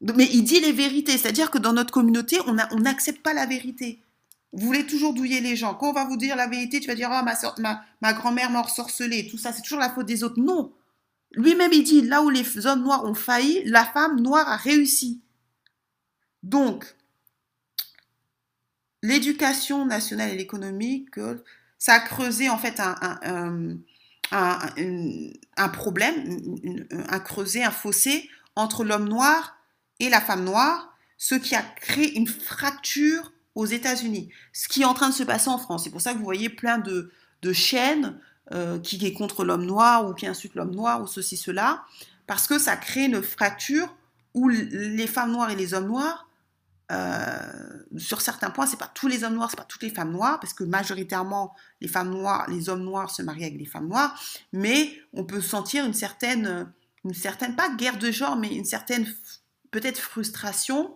[0.01, 4.03] Mais il dit les vérités, c'est-à-dire que dans notre communauté, on n'accepte pas la vérité.
[4.53, 5.75] Vous voulez toujours douiller les gens.
[5.75, 7.25] Quand on va vous dire la vérité, tu vas dire, ah,
[8.01, 10.41] ma, grand-mère m'a sorcelé, tout ça, c'est toujours la faute des autres.
[10.41, 10.73] Non.
[11.33, 15.21] Lui-même, il dit, là où les hommes noirs ont failli, la femme noire a réussi.
[16.45, 16.95] Donc,
[19.03, 21.07] l'éducation nationale et l'économie,
[21.79, 23.79] ça a creusé en fait un,
[25.73, 26.39] problème,
[27.09, 29.57] un creusé, un fossé entre l'homme noir
[30.01, 34.87] et la femme noire, ce qui a créé une fracture aux États-Unis, ce qui est
[34.87, 35.85] en train de se passer en France.
[35.85, 37.11] C'est pour ça que vous voyez plein de,
[37.53, 38.19] chaînes
[38.53, 41.85] euh, qui est contre l'homme noir ou qui insultent l'homme noir ou ceci, cela,
[42.27, 43.95] parce que ça crée une fracture
[44.33, 46.29] où les femmes noires et les hommes noirs,
[46.93, 50.13] euh, sur certains points, c'est pas tous les hommes noirs, c'est pas toutes les femmes
[50.13, 53.89] noires, parce que majoritairement les femmes noires, les hommes noirs se marient avec des femmes
[53.89, 54.19] noires,
[54.53, 56.71] mais on peut sentir une certaine,
[57.05, 59.07] une certaine pas guerre de genre, mais une certaine
[59.71, 60.95] peut-être frustration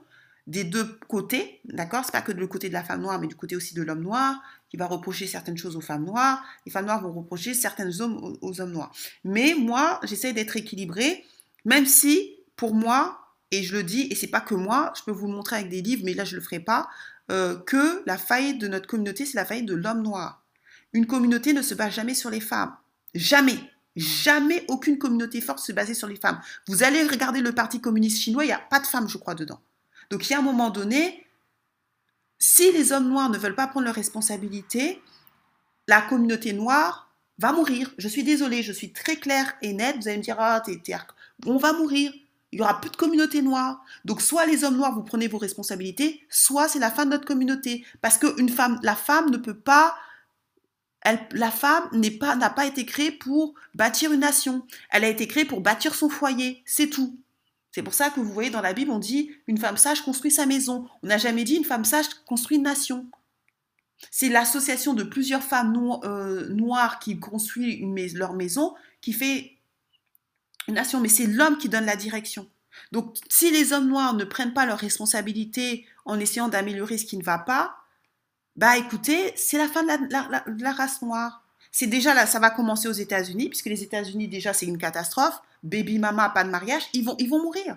[0.48, 2.04] des deux côtés, d'accord?
[2.04, 4.02] C'est pas que le côté de la femme noire, mais du côté aussi de l'homme
[4.02, 6.42] noir, qui va reprocher certaines choses aux femmes noires.
[6.64, 8.90] Les femmes noires vont reprocher certaines hommes aux, hommes noirs.
[9.24, 11.24] Mais moi, j'essaie d'être équilibrée,
[11.66, 15.10] même si, pour moi, et je le dis, et c'est pas que moi, je peux
[15.10, 16.88] vous le montrer avec des livres, mais là je le ferai pas,
[17.30, 20.42] euh, que la faillite de notre communauté, c'est la faillite de l'homme noir.
[20.92, 22.74] Une communauté ne se base jamais sur les femmes.
[23.14, 23.58] Jamais.
[23.96, 26.40] Jamais aucune communauté forte se basait sur les femmes.
[26.68, 29.34] Vous allez regarder le Parti communiste chinois, il n'y a pas de femmes, je crois,
[29.34, 29.60] dedans.
[30.10, 31.26] Donc il y a un moment donné,
[32.38, 35.02] si les hommes noirs ne veulent pas prendre leurs responsabilités,
[35.86, 37.92] la communauté noire va mourir.
[37.98, 39.96] Je suis désolée, je suis très claire et nette.
[39.96, 40.80] Vous allez me dire, ah, t'es,
[41.46, 42.12] on va mourir.
[42.52, 43.84] Il y aura plus de communauté noire.
[44.04, 47.26] Donc soit les hommes noirs, vous prenez vos responsabilités, soit c'est la fin de notre
[47.26, 47.84] communauté.
[48.00, 49.30] Parce que femme, la femme
[51.92, 54.66] n'est pas, n'a pas été créée pour bâtir une nation.
[54.90, 56.62] Elle a été créée pour bâtir son foyer.
[56.64, 57.18] C'est tout.
[57.70, 60.30] C'est pour ça que vous voyez dans la Bible, on dit une femme sage construit
[60.30, 60.88] sa maison.
[61.02, 63.06] On n'a jamais dit une femme sage construit une nation.
[64.10, 69.57] C'est l'association de plusieurs femmes euh, noires qui construisent leur maison qui fait
[70.72, 71.00] nation.
[71.00, 72.48] Mais c'est l'homme qui donne la direction.
[72.92, 77.16] Donc si les hommes noirs ne prennent pas leurs responsabilités en essayant d'améliorer ce qui
[77.16, 77.76] ne va pas,
[78.56, 81.42] bah écoutez, c'est la fin de la race noire.
[81.70, 85.40] C'est déjà là, ça va commencer aux États-Unis, puisque les États-Unis, déjà, c'est une catastrophe.
[85.62, 87.76] Baby mama, pas de mariage, ils vont, ils vont mourir.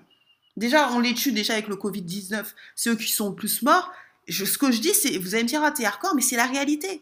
[0.58, 3.92] Déjà, on les tue déjà avec le Covid-19, ceux qui sont plus morts.
[4.30, 6.46] Ce que je dis, c'est, vous allez me dire, ah, t'es hardcore, mais c'est la
[6.46, 7.02] réalité.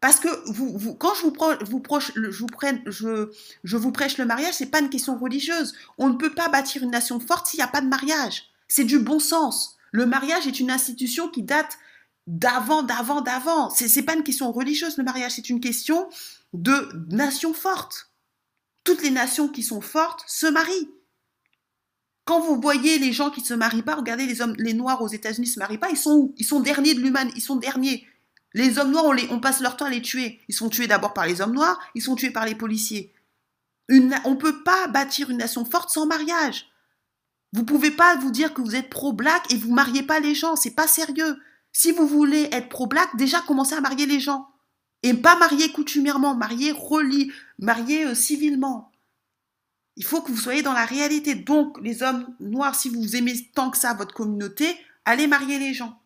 [0.00, 0.28] Parce que
[0.98, 5.74] quand je vous, proche, je, vous prêche le mariage, c'est pas une question religieuse.
[5.98, 8.44] On ne peut pas bâtir une nation forte s'il n'y a pas de mariage.
[8.68, 9.76] C'est du bon sens.
[9.90, 11.78] Le mariage est une institution qui date
[12.26, 13.70] d'avant, d'avant, d'avant.
[13.70, 16.08] C'est, n'est pas une question religieuse, le mariage, c'est une question
[16.52, 18.12] de nation forte.
[18.84, 20.90] Toutes les nations qui sont fortes se marient.
[22.24, 25.00] Quand vous voyez les gens qui ne se marient pas, regardez les hommes, les noirs
[25.00, 26.34] aux États-Unis ne se marient pas, ils sont où?
[26.36, 28.06] Ils sont derniers de l'humain, ils sont derniers.
[28.58, 30.40] Les hommes noirs, on, passe leur temps à les tuer.
[30.48, 33.14] Ils sont tués d'abord par les hommes noirs, ils sont tués par les policiers.
[33.88, 36.66] On ne peut pas bâtir une nation forte sans mariage.
[37.52, 40.56] Vous pouvez pas vous dire que vous êtes pro-black et vous mariez pas les gens,
[40.56, 41.38] c'est pas sérieux.
[41.72, 44.48] Si vous voulez être pro-black, déjà commencez à marier les gens.
[45.04, 48.90] Et pas marier coutumièrement, marier relié, marier euh, civilement.
[49.94, 51.36] Il faut que vous soyez dans la réalité.
[51.36, 55.74] Donc, les hommes noirs, si vous aimez tant que ça votre communauté, allez marier les
[55.74, 56.02] gens.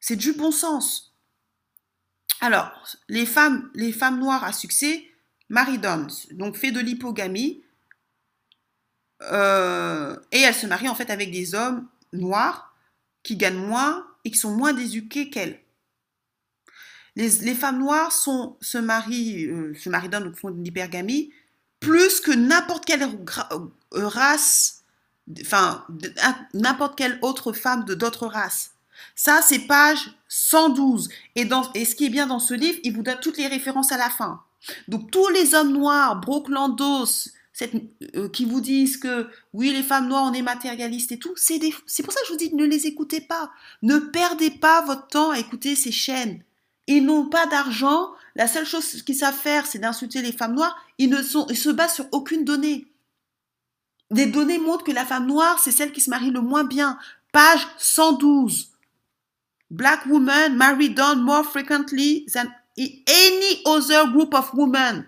[0.00, 1.05] C'est du bon sens.
[2.40, 2.70] Alors,
[3.08, 5.08] les femmes, les femmes noires à succès,
[5.48, 7.62] Marie Dons, donc fait de l'hypogamie,
[9.22, 12.74] euh, et elle se marie en fait avec des hommes noirs
[13.22, 15.60] qui gagnent moins et qui sont moins éduqués qu'elle.
[17.16, 21.32] Les, femmes noires se marient, euh, se marient donc font de l'hypergamie,
[21.80, 24.84] plus que n'importe quelle euh, race,
[25.40, 25.86] enfin,
[26.52, 28.75] n'importe quelle autre femme de d'autres races.
[29.16, 31.08] Ça, c'est page 112.
[31.34, 33.96] Et, ce qui est bien dans ce livre, il vous donne toutes les références à
[33.96, 34.42] la fin.
[34.88, 36.50] Donc, tous les hommes noirs, Brooke
[38.14, 41.58] euh, qui vous disent que oui, les femmes noires, on est matérialistes et tout, c'est
[42.02, 43.50] pour ça que je vous dis, ne les écoutez pas.
[43.82, 46.42] Ne perdez pas votre temps à écouter ces chaînes.
[46.86, 48.10] Ils n'ont pas d'argent.
[48.34, 50.76] La seule chose qu'ils savent faire, c'est d'insulter les femmes noires.
[50.98, 52.86] Ils ne sont, ils se basent sur aucune donnée.
[54.10, 56.98] Des données montrent que la femme noire, c'est celle qui se marie le moins bien.
[57.32, 58.75] Page 112.
[59.70, 62.46] Black women marry down more frequently than
[62.78, 65.06] any other group of women.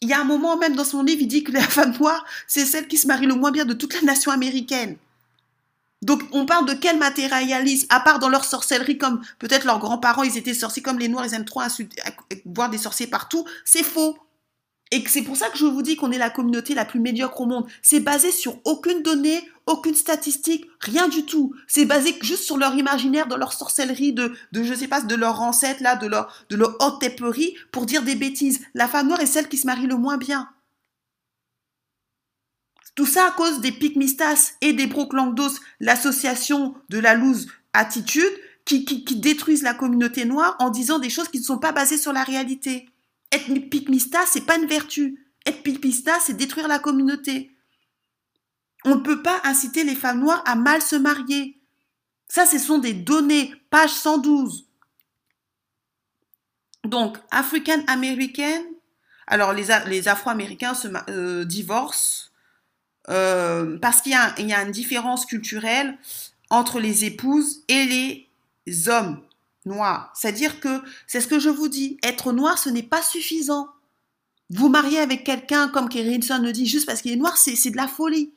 [0.00, 2.24] Il y a un moment même dans son livre, il dit que la femme noire,
[2.46, 4.96] c'est celle qui se marie le moins bien de toute la nation américaine.
[6.02, 10.22] Donc on parle de quel matérialisme, à part dans leur sorcellerie, comme peut-être leurs grands-parents,
[10.22, 11.60] ils étaient sorciers comme les Noirs, ils aiment trop
[12.46, 13.44] voir des sorciers partout.
[13.64, 14.18] C'est faux.
[14.92, 17.40] Et c'est pour ça que je vous dis qu'on est la communauté la plus médiocre
[17.40, 17.66] au monde.
[17.82, 21.54] C'est basé sur aucune donnée, aucune statistique, rien du tout.
[21.66, 25.14] C'est basé juste sur leur imaginaire, de leur sorcellerie, de, de je sais pas, de
[25.14, 27.04] leur ancêtre là, de leur, de leur haute
[27.72, 28.60] pour dire des bêtises.
[28.74, 30.48] La femme noire est celle qui se marie le moins bien.
[32.94, 38.32] Tout ça à cause des Pygmistas et des Broclandos, l'association de la loose attitude,
[38.64, 41.72] qui, qui, qui, détruisent la communauté noire en disant des choses qui ne sont pas
[41.72, 42.88] basées sur la réalité.
[43.32, 45.24] Être Pygmista, c'est pas une vertu.
[45.46, 47.50] Être Pygmista, c'est détruire la communauté.
[48.84, 51.60] On ne peut pas inciter les femmes noires à mal se marier.
[52.28, 54.66] Ça, ce sont des données, page 112.
[56.84, 58.62] Donc, African American,
[59.26, 62.30] alors les, Afro-Américains se euh, divorcent
[63.08, 64.14] euh, parce qu'il y,
[64.52, 65.98] a une différence culturelle
[66.48, 67.84] entre les épouses et
[68.66, 69.20] les hommes
[69.66, 70.12] noirs.
[70.14, 73.68] C'est-à-dire que, c'est ce que je vous dis, être noir, ce n'est pas suffisant.
[74.50, 77.76] Vous marier avec quelqu'un, comme Kerrinson le dit, juste parce qu'il est noir, c'est de
[77.76, 78.32] la folie.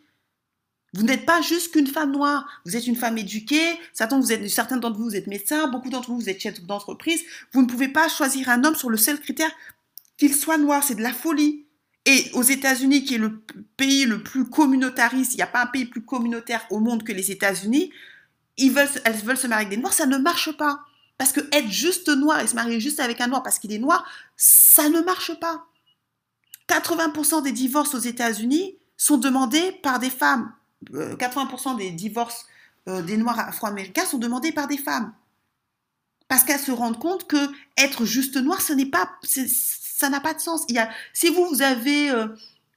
[0.94, 2.48] Vous n'êtes pas juste qu'une femme noire.
[2.66, 3.80] Vous êtes une femme éduquée.
[3.94, 4.20] Certains,
[4.78, 5.68] d'entre vous, vous êtes médecins.
[5.68, 7.22] Beaucoup d'entre vous, vous êtes chef d'entreprise.
[7.52, 9.52] Vous ne pouvez pas choisir un homme sur le seul critère
[10.18, 10.84] qu'il soit noir.
[10.84, 11.66] C'est de la folie.
[12.06, 13.42] Et aux États-Unis, qui est le
[13.78, 17.14] pays le plus communautariste, il n'y a pas un pays plus communautaire au monde que
[17.14, 17.92] les États-Unis,
[18.58, 20.82] elles veulent se marier avec des noirs, ça ne marche pas.
[21.18, 23.80] Parce que être juste noir et se marier juste avec un noir parce qu'il est
[23.80, 25.66] noir, ça ne marche pas.
[26.68, 30.52] 80% des divorces aux États-Unis sont demandés par des femmes.
[30.92, 32.46] 80% euh, des divorces
[32.88, 35.14] euh, des noirs afro-américains sont demandés par des femmes.
[36.28, 40.66] Parce qu'elles se rendent compte que être juste noir, ça n'a pas de sens.
[41.14, 42.28] Si vous, vous avez, euh,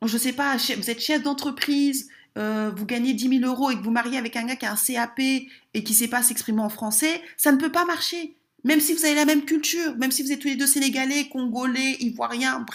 [0.03, 3.83] je ne sais pas, vous êtes chef d'entreprise, vous gagnez 10 000 euros et que
[3.83, 6.61] vous mariez avec un gars qui a un CAP et qui ne sait pas s'exprimer
[6.61, 8.37] en français, ça ne peut pas marcher.
[8.67, 11.29] Même si vous avez la même culture, même si vous êtes tous les deux sénégalais,
[11.29, 12.67] congolais, ivoiriens,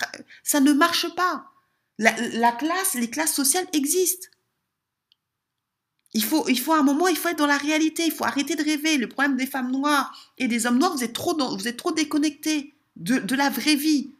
[0.42, 1.52] ça ne marche pas.
[1.98, 4.28] La, classe, les classes sociales existent.
[6.14, 8.98] Il faut, un moment, il faut être dans la réalité, il faut arrêter de rêver.
[8.98, 11.92] Le problème des femmes noires et des hommes noirs, vous êtes trop, vous êtes trop
[11.92, 14.12] déconnectés de, de la vraie vie.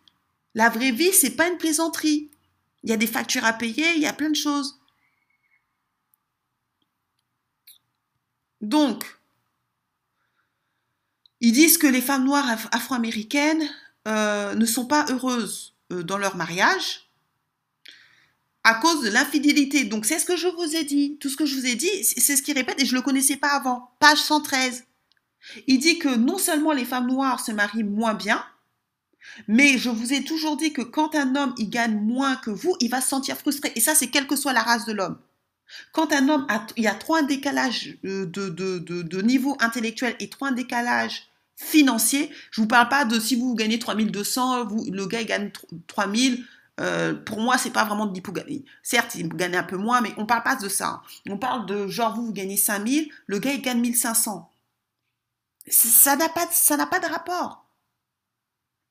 [0.56, 2.30] La vraie vie, c'est pas une plaisanterie.
[2.84, 4.80] Il y a des factures à payer, il y a plein de choses.
[8.62, 9.04] Donc,
[11.42, 13.68] ils disent que les femmes noires afro-américaines
[14.08, 17.11] euh, ne sont pas heureuses euh, dans leur mariage
[18.64, 19.86] à cause de l'infidélité.
[19.86, 21.18] Donc, c'est ce que je vous ai dit.
[21.20, 23.04] Tout ce que je vous ai dit, c'est ce qu'ils répètent et je ne le
[23.04, 23.92] connaissais pas avant.
[24.00, 24.86] Page 113.
[25.68, 28.44] Il dit que non seulement les femmes noires se marient moins bien,
[29.48, 32.76] mais je vous ai toujours dit que quand un homme il gagne moins que vous,
[32.80, 33.72] il va se sentir frustré.
[33.76, 35.18] Et ça, c'est quelle que soit la race de l'homme.
[35.94, 39.56] Quand un homme a, il y a trop un décalage euh, de, de, de, niveau
[39.60, 44.66] intellectuel et trop un décalage financier, je vous parle pas de si vous gagnez 3200,
[44.66, 45.52] vous, le gars il gagne
[45.88, 46.46] 3000.
[46.82, 48.66] Euh, pour moi, c'est pas vraiment de l'hypogamie.
[48.82, 51.02] Certes, il gagne un peu moins, mais on parle pas de ça.
[51.30, 54.50] On parle de genre vous, vous gagnez 5000, le gars il gagne 1500.
[55.68, 57.66] Ça n'a pas, ça n'a pas de rapport.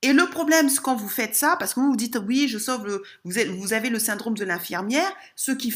[0.03, 2.59] Et le problème, c'est quand vous faites ça, parce que vous vous dites, oui, je
[2.59, 5.74] sauve vous, vous avez le syndrome de l'infirmière, ce qui,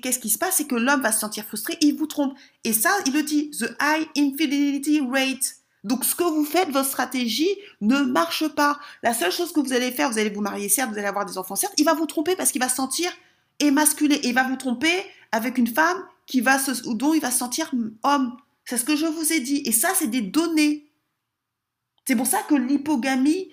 [0.00, 2.36] qu'est-ce qui se passe, c'est que l'homme va se sentir frustré, il vous trompe.
[2.64, 5.63] Et ça, il le dit, the high infidelity rate.
[5.84, 8.78] Donc, ce que vous faites, votre stratégie ne marche pas.
[9.02, 11.26] La seule chose que vous allez faire, vous allez vous marier, certes, vous allez avoir
[11.26, 13.12] des enfants, certes, il va vous tromper parce qu'il va se sentir
[13.60, 14.16] émasculé.
[14.16, 16.56] Et il va vous tromper avec une femme qui va
[16.86, 17.70] dont il va se sentir
[18.02, 18.36] homme.
[18.64, 19.62] C'est ce que je vous ai dit.
[19.66, 20.88] Et ça, c'est des données.
[22.06, 23.50] C'est pour ça que l'hypogamie,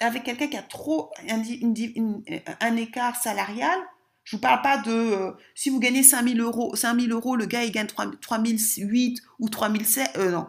[0.00, 3.78] avec quelqu'un qui a trop un, écart salarial,
[4.24, 7.36] je vous parle pas de euh, si vous gagnez 5 000 euros, 5 000 euros,
[7.36, 8.06] le gars il gagne 3,
[8.38, 10.48] 008 ou 3 007, euh, non,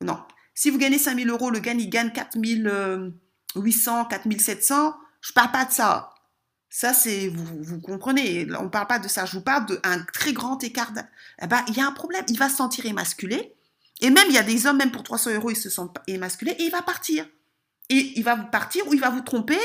[0.00, 0.18] non.
[0.58, 2.36] Si vous gagnez 5 000 euros, le gars il gagne 4
[3.54, 6.10] 800, 4 700, je ne parle pas de ça.
[6.68, 10.02] Ça, c'est, vous, vous comprenez, on ne parle pas de ça, je vous parle d'un
[10.12, 10.90] très grand écart.
[11.40, 13.54] Eh ben, il y a un problème, il va se sentir émasculé,
[14.00, 16.56] et même, il y a des hommes, même pour 300 euros, ils se sentent émasculés
[16.58, 17.24] et il va partir.
[17.88, 19.60] Et il va vous partir ou il va vous tromper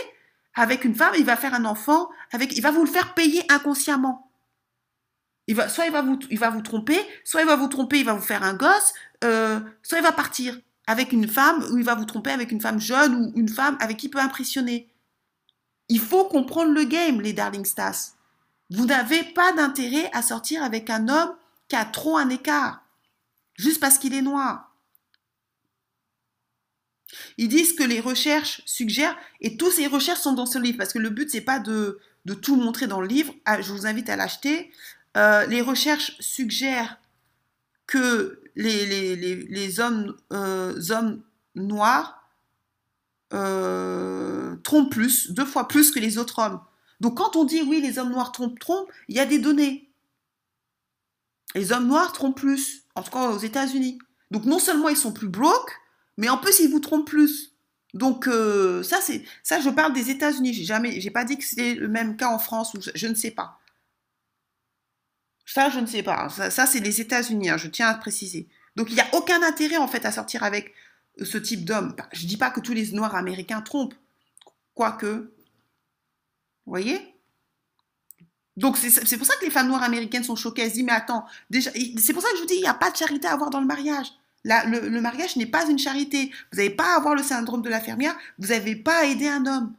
[0.54, 3.42] avec une femme, il va faire un enfant, avec, il va vous le faire payer
[3.52, 4.32] inconsciemment.
[5.48, 7.98] Il va, soit il va, vous, il va vous tromper, soit il va vous tromper,
[7.98, 10.56] il va vous faire un gosse, euh, soit il va partir
[10.88, 13.78] avec une femme, ou il va vous tromper avec une femme jeune ou une femme
[13.80, 14.90] avec qui il peut impressionner.
[15.90, 18.16] Il faut comprendre le game, les Darling Stars.
[18.70, 21.36] Vous n'avez pas d'intérêt à sortir avec un homme
[21.68, 22.84] qui a trop un écart
[23.56, 24.72] juste parce qu'il est noir.
[27.38, 30.94] Ils disent que les recherches suggèrent, et toutes ces recherches sont dans ce livre, parce
[30.94, 32.00] que le but, c'est pas de,
[32.42, 33.34] tout montrer dans le livre.
[33.46, 34.72] Ah, je vous invite à l'acheter.
[35.16, 36.98] Euh, les recherches suggèrent
[37.86, 40.74] que les, hommes, euh,
[41.56, 42.30] noirs
[43.34, 46.62] euh, trompent plus, deux fois plus que les autres hommes.
[47.00, 49.90] Donc quand on dit oui, les hommes noirs trompent, trompent, il y a des données.
[51.56, 54.00] Les hommes noirs trompent plus en tout cas aux États-Unis.
[54.32, 55.80] Donc non seulement ils sont plus broke,
[56.18, 57.54] mais en plus ils vous trompent plus.
[57.94, 60.54] Donc euh, ça c'est ça je parle des États-Unis.
[60.54, 63.14] J'ai jamais j'ai pas dit que c'était le même cas en France ou je, ne
[63.14, 63.60] sais pas.
[65.46, 66.30] Ça je ne sais pas.
[66.30, 67.50] Ça, c'est les États-Unis.
[67.50, 68.48] Hein, je tiens à préciser.
[68.76, 70.74] Donc il n'y a aucun intérêt en fait à sortir avec
[71.22, 71.96] ce type d'homme.
[72.12, 73.96] Je dis pas que tous les Noirs américains trompent,
[74.74, 75.32] quoique.
[76.66, 77.14] Vous voyez?
[78.56, 80.62] Donc c'est pour ça que les femmes noires américaines sont choquées.
[80.62, 82.68] Elles se disent, mais attends, déjà, c'est pour ça que je vous dis, il n'y
[82.68, 84.14] a pas de charité à avoir dans le mariage.
[84.44, 86.32] le, mariage n'est pas une charité.
[86.52, 89.28] Vous n'avez pas à avoir le syndrome de la fermière, vous n'avez pas à aider
[89.28, 89.74] un homme.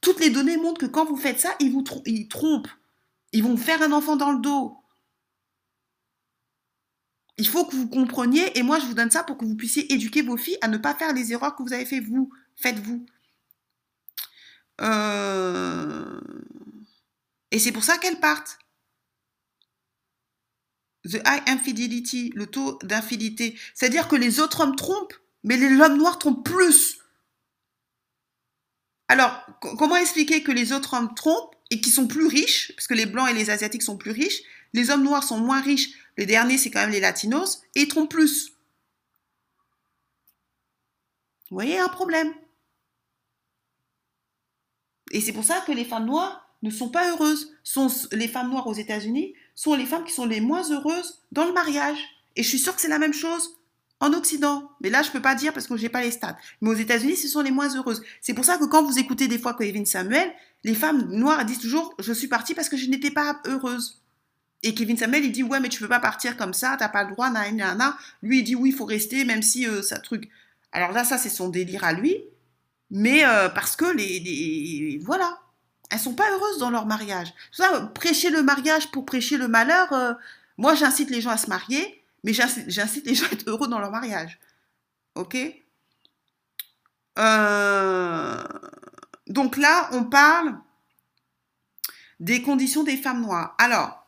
[0.00, 2.68] Toutes les données montrent que quand vous faites ça, ils vous ils trompent.
[3.32, 4.77] Ils vont faire un enfant dans le dos.
[7.38, 9.92] Il faut que vous compreniez, et moi je vous donne ça pour que vous puissiez
[9.92, 12.30] éduquer vos filles à ne pas faire les erreurs que vous avez fait vous.
[12.56, 13.06] Faites-vous.
[14.80, 16.20] Euh...
[17.50, 18.58] Et c'est pour ça qu'elles partent.
[21.04, 23.58] The high infidelity, le taux d'infidélité.
[23.74, 25.14] C'est-à-dire que les autres hommes trompent,
[25.44, 26.98] mais les hommes noirs trompent plus.
[29.06, 32.94] Alors, comment expliquer que les autres hommes trompent et qui sont plus riches, parce que
[32.94, 34.42] les blancs et les asiatiques sont plus riches,
[34.74, 37.88] les hommes noirs sont moins riches, les derniers c'est quand même les latinos, et ils
[37.88, 38.52] trompent plus.
[41.50, 42.34] Vous voyez un problème.
[45.10, 47.54] Et c'est pour ça que les femmes noires ne sont pas heureuses.
[48.12, 51.52] Les femmes noires aux États-Unis sont les femmes qui sont les moins heureuses dans le
[51.52, 51.98] mariage.
[52.36, 53.56] Et je suis sûre que c'est la même chose
[54.00, 54.70] en Occident.
[54.80, 56.36] Mais là, je ne peux pas dire parce que je n'ai pas les stats.
[56.60, 58.02] Mais aux États-Unis, ce sont les moins heureuses.
[58.20, 60.30] C'est pour ça que quand vous écoutez des fois Kevin Samuel,
[60.64, 64.02] les femmes noires disent toujours Je suis partie parce que je n'étais pas heureuse.
[64.62, 66.88] Et Kevin Samuel, il dit Ouais, mais tu peux pas partir comme ça, tu n'as
[66.88, 67.96] pas le droit, nanana.
[68.22, 70.28] Lui, il dit Oui, il faut rester, même si euh, ça truc.
[70.72, 72.16] Alors là, ça, c'est son délire à lui.
[72.90, 74.98] Mais euh, parce que les.
[75.04, 75.38] Voilà.
[75.90, 77.32] Elles sont pas heureuses dans leur mariage.
[77.50, 80.12] Ça, prêcher le mariage pour prêcher le malheur, euh,
[80.58, 83.78] moi j'incite les gens à se marier, mais j'incite les gens à être heureux dans
[83.78, 84.38] leur mariage.
[85.14, 85.36] Ok?
[89.28, 90.58] Donc là, on parle
[92.20, 93.54] des conditions des femmes noires.
[93.58, 94.07] Alors,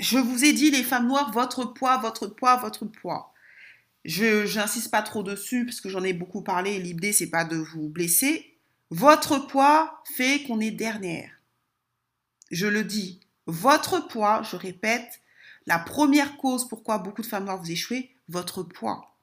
[0.00, 3.34] je vous ai dit, les femmes noires, votre poids, votre poids, votre poids.
[4.06, 6.78] Je n'insiste pas trop dessus parce que j'en ai beaucoup parlé.
[6.78, 8.56] L'idée, c'est pas de vous blesser.
[8.88, 11.30] Votre poids fait qu'on est dernière.
[12.50, 15.20] Je le dis, votre poids, je répète,
[15.66, 19.14] la première cause pourquoi beaucoup de femmes noires vous échouez, votre poids.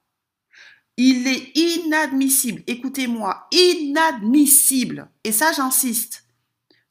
[0.95, 6.25] Il est inadmissible, écoutez-moi, inadmissible, et ça j'insiste,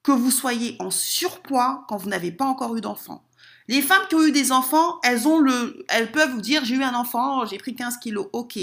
[0.03, 3.26] que vous soyez en surpoids quand vous n'avez pas encore eu d'enfant.
[3.69, 6.77] Les femmes qui ont eu des enfants, elles, ont le, elles peuvent vous dire j'ai
[6.77, 8.59] eu un enfant, j'ai pris 15 kilos, ok.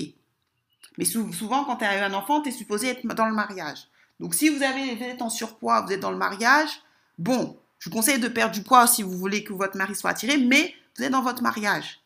[0.97, 3.87] Mais souvent, quand tu as eu un enfant, tu es supposé être dans le mariage.
[4.19, 6.69] Donc si vous, avez, êtes en surpoids, vous êtes dans le mariage,
[7.17, 10.11] bon, je vous conseille de perdre du poids si vous voulez que votre mari soit
[10.11, 11.99] attiré, mais vous êtes dans votre mariage.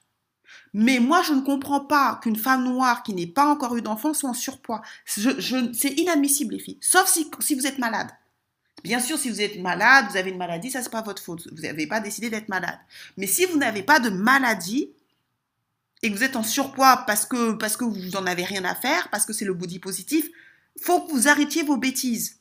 [0.74, 4.14] Mais moi, je ne comprends pas qu'une femme noire qui n'ait pas encore eu d'enfant
[4.14, 4.82] soit en surpoids.
[5.06, 6.78] C'est inadmissible, les filles.
[6.82, 8.10] Sauf si vous êtes malade.
[8.84, 11.48] Bien sûr, si vous êtes malade, vous avez une maladie, ça c'est pas votre faute.
[11.52, 12.78] Vous n'avez pas décidé d'être malade.
[13.18, 14.92] Mais si vous n'avez pas de maladie
[16.04, 19.26] et que vous êtes en surpoids parce que vous en avez rien à faire, parce
[19.26, 20.28] que c'est le body positif,
[20.80, 22.40] faut que vous arrêtiez vos bêtises.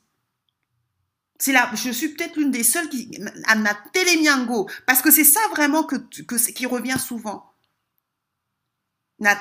[1.39, 3.11] C'est là, je suis peut-être l'une des seules qui
[3.93, 7.51] télémiango parce que c'est ça vraiment qui revient souvent.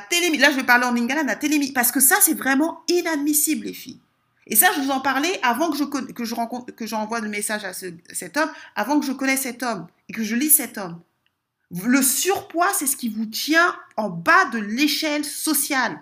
[0.08, 3.66] Télé, là je vais parler en lingala, la télé, parce que ça c'est vraiment inadmissible
[3.66, 4.00] les filles.
[4.46, 7.28] Et ça je vous en parlais avant que je que je rencontre que j'envoie le
[7.28, 10.78] message à cet homme, avant que je connaisse cet homme et que je lis cet
[10.78, 11.00] homme.
[11.70, 16.00] Le surpoids c'est ce qui vous tient en bas de l'échelle sociale.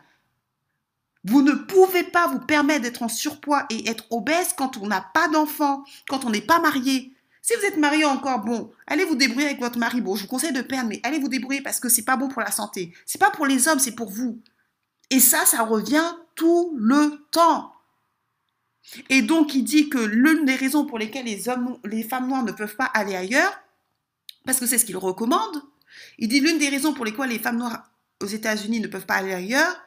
[1.26, 5.00] Vous ne pouvez pas vous permettre d'être en surpoids et être obèse quand on n'a
[5.00, 7.14] pas d'enfant, quand on n'est pas marié.
[7.40, 10.00] Si vous êtes marié encore, bon, allez vous débrouiller avec votre mari.
[10.00, 12.28] Bon, je vous conseille de perdre, mais allez vous débrouiller parce que c'est pas bon
[12.28, 12.94] pour la santé.
[13.04, 14.40] C'est pas pour les hommes, c'est pour vous.
[15.10, 17.73] Et ça, ça revient tout le temps.
[19.08, 22.76] Et donc, il dit que l'une des raisons pour lesquelles les femmes noires ne peuvent
[22.76, 23.52] pas aller ailleurs,
[24.44, 25.62] parce que c'est ce qu'il recommande,
[26.18, 27.90] il dit l'une des raisons pour lesquelles les femmes noires
[28.22, 29.80] aux États-Unis ne peuvent pas aller ailleurs,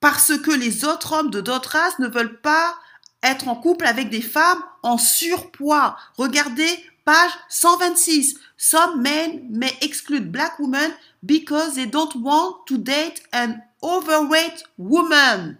[0.00, 2.74] parce que les autres hommes de d'autres races ne veulent pas
[3.22, 5.96] être en couple avec des femmes en surpoids.
[6.16, 6.70] Regardez
[7.04, 8.38] page 126.
[8.56, 10.92] Some men may exclude black women
[11.24, 15.58] because they don't want to date an overweight woman.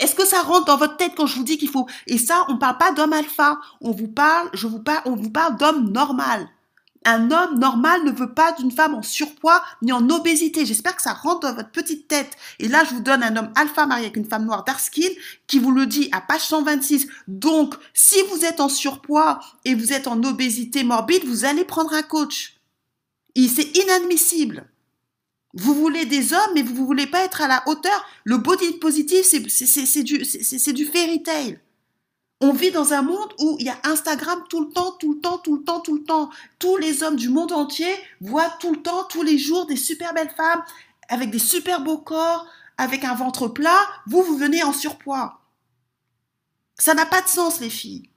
[0.00, 2.44] Est-ce que ça rentre dans votre tête quand je vous dis qu'il faut et ça
[2.48, 5.90] on parle pas d'homme alpha, on vous parle, je vous parle, on vous parle d'homme
[5.90, 6.48] normal.
[7.04, 10.66] Un homme normal ne veut pas d'une femme en surpoids ni en obésité.
[10.66, 12.36] J'espère que ça rentre dans votre petite tête.
[12.58, 14.80] Et là, je vous donne un homme alpha marié avec une femme noire dark
[15.46, 17.06] qui vous le dit à page 126.
[17.28, 21.92] Donc, si vous êtes en surpoids et vous êtes en obésité morbide, vous allez prendre
[21.92, 22.56] un coach.
[23.36, 24.68] Et c'est inadmissible.
[25.54, 28.06] Vous voulez des hommes, mais vous ne voulez pas être à la hauteur.
[28.24, 31.60] Le body positif, c'est du, du fairy tale.
[32.42, 35.20] On vit dans un monde où il y a Instagram tout le temps, tout le
[35.20, 36.30] temps, tout le temps, tout le temps.
[36.58, 40.12] Tous les hommes du monde entier voient tout le temps, tous les jours, des super
[40.12, 40.62] belles femmes
[41.08, 42.46] avec des super beaux corps,
[42.78, 43.80] avec un ventre plat.
[44.06, 45.40] Vous, vous venez en surpoids.
[46.78, 48.10] Ça n'a pas de sens, les filles.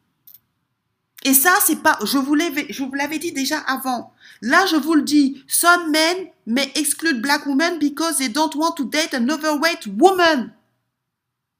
[1.24, 4.14] Et ça, c'est pas, je vous l'avais dit déjà avant.
[4.42, 8.76] Là, je vous le dis, some men may exclude black women because they don't want
[8.76, 10.52] to date an overweight woman.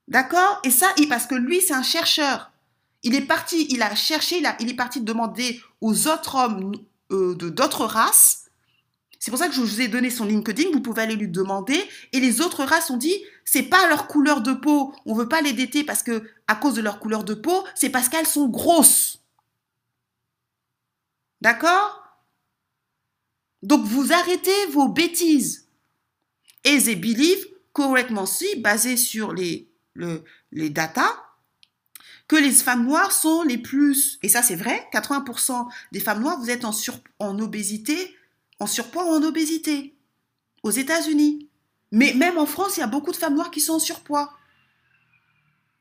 [0.08, 0.60] D'accord?
[0.64, 2.52] Et ça, parce que lui, c'est un chercheur.
[3.04, 6.74] Il est parti, il a cherché, il, est parti demander aux autres hommes
[7.12, 8.46] euh, de d'autres races.
[9.20, 10.70] C'est pour ça que je vous ai donné son LinkedIn.
[10.74, 11.82] Vous pouvez aller lui demander.
[12.14, 13.16] Et les autres races ont dit,
[13.46, 14.94] c'est pas leur couleur de peau.
[15.06, 17.90] On veut pas les dater parce que à cause de leur couleur de peau, c'est
[17.90, 19.22] parce qu'elles sont grosses.
[21.42, 22.09] D'accord?
[23.64, 25.68] Donc vous arrêtez vos bêtises.
[26.64, 29.70] Et they believe correctment si, basé sur les
[30.52, 31.12] les datas,
[32.28, 36.40] que les femmes noires sont les plus, et ça c'est vrai, 80% des femmes noires,
[36.40, 38.16] vous êtes en, sur, en obésité,
[38.60, 39.96] en surpoids ou en obésité,
[40.64, 41.50] aux États-Unis.
[41.92, 44.32] Mais même en France, il y a beaucoup de femmes noires qui sont en surpoids.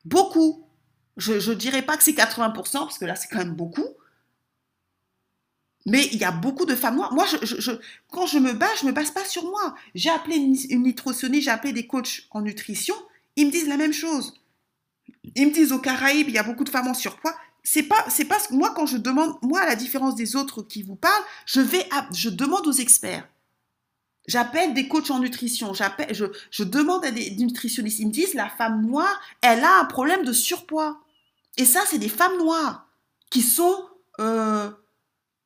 [0.05, 0.65] Beaucoup.
[1.17, 3.87] Je ne dirais pas que c'est 80%, parce que là c'est quand même beaucoup.
[5.85, 7.13] Mais il y a beaucoup de femmes noires.
[7.13, 7.25] Moi,
[8.11, 9.75] quand je me bats, je ne me base pas sur moi.
[9.95, 12.95] J'ai appelé une, une nutritionniste, j'ai appelé des coachs en nutrition.
[13.35, 14.33] Ils me disent la même chose.
[15.35, 17.35] Ils me disent aux Caraïbes, il y a beaucoup de femmes en surpoids.
[17.63, 20.81] C'est pas, c'est pas moi quand je demande, moi à la différence des autres qui
[20.81, 23.27] vous parlent, je vais, je demande aux experts.
[24.27, 27.99] J'appelle des coachs en nutrition, je demande à des nutritionnistes.
[27.99, 30.99] Ils me disent la femme noire, elle a un problème de surpoids.
[31.57, 32.87] Et ça, c'est des femmes noires
[33.31, 33.75] qui sont
[34.19, 34.69] euh,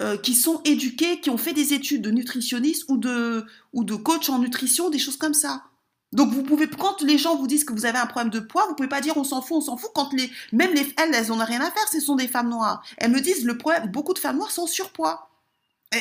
[0.03, 3.95] euh, qui sont éduquées, qui ont fait des études de nutritionniste ou de ou de
[3.95, 5.63] coach en nutrition, des choses comme ça.
[6.11, 8.65] Donc vous pouvez, quand les gens vous disent que vous avez un problème de poids,
[8.67, 9.91] vous pouvez pas dire on s'en fout, on s'en fout.
[9.95, 12.83] Quand les, même les, elles, elles n'ont rien à faire, ce sont des femmes noires.
[12.97, 15.29] Elles me disent le problème, beaucoup de femmes noires sont surpoids.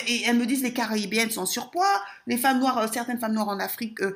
[0.06, 3.48] Et, elles me disent les Caraïbiennes sont surpoids, les femmes noires, euh, certaines femmes noires
[3.48, 4.14] en Afrique, euh,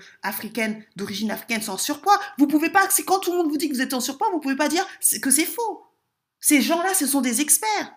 [0.96, 2.18] d'origine africaine sont surpoids.
[2.38, 4.28] Vous pouvez pas, c'est quand tout le monde vous dit que vous êtes en surpoids,
[4.32, 4.86] vous pouvez pas dire
[5.22, 5.84] que c'est faux.
[6.40, 7.94] Ces gens-là, ce sont des experts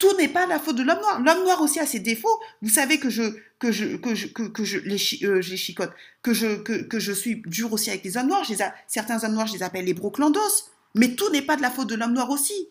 [0.00, 1.20] tout n'est pas la faute de l'homme noir.
[1.20, 2.40] L'homme noir aussi a ses défauts.
[2.62, 3.22] Vous savez que je
[3.60, 4.78] que je que je que, je
[5.26, 5.92] euh, chicote,
[6.22, 8.44] que je que, je suis dur aussi avec les hommes noirs.
[8.88, 10.64] certains hommes noirs, je les appelle les broclandos.
[10.96, 12.68] Mais tout n'est pas de la faute de l'homme noir aussi.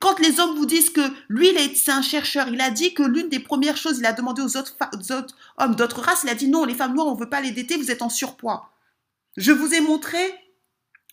[0.00, 3.28] Quand les hommes vous disent que lui, c'est un chercheur, il a dit que l'une
[3.28, 4.76] des premières choses, il a demandé aux autres,
[5.56, 7.76] hommes d'autres races, il a dit non, les femmes noires, on veut pas les dater,
[7.76, 8.70] vous êtes en surpoids.
[9.36, 10.18] Je vous ai montré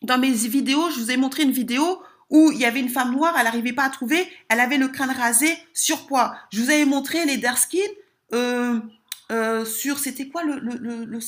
[0.01, 2.01] dans mes vidéos, je vous ai montré une vidéo
[2.31, 4.87] où il y avait une femme noire, elle n'arrivait pas à trouver, elle avait le
[4.87, 6.35] crâne rasé, surpoids.
[6.51, 7.77] Je vous avais montré les dark skin,
[8.33, 8.79] euh,
[9.31, 11.19] euh, sur, c'était quoi le,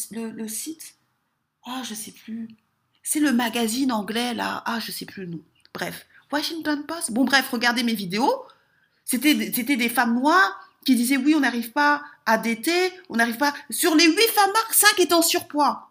[0.48, 0.96] site?
[1.66, 2.48] Ah, je sais plus.
[3.04, 4.64] C'est le magazine anglais, là.
[4.66, 5.42] Ah, je sais plus le nom.
[5.74, 7.12] Bref, Washington Post.
[7.12, 8.46] Bon, bref, regardez mes vidéos.
[9.04, 9.36] C'était
[9.76, 13.54] des femmes noires qui disaient oui, on n'arrive pas à dater, on n'arrive pas.
[13.70, 15.90] Sur les huit femmes noires, cinq étaient en surpoids.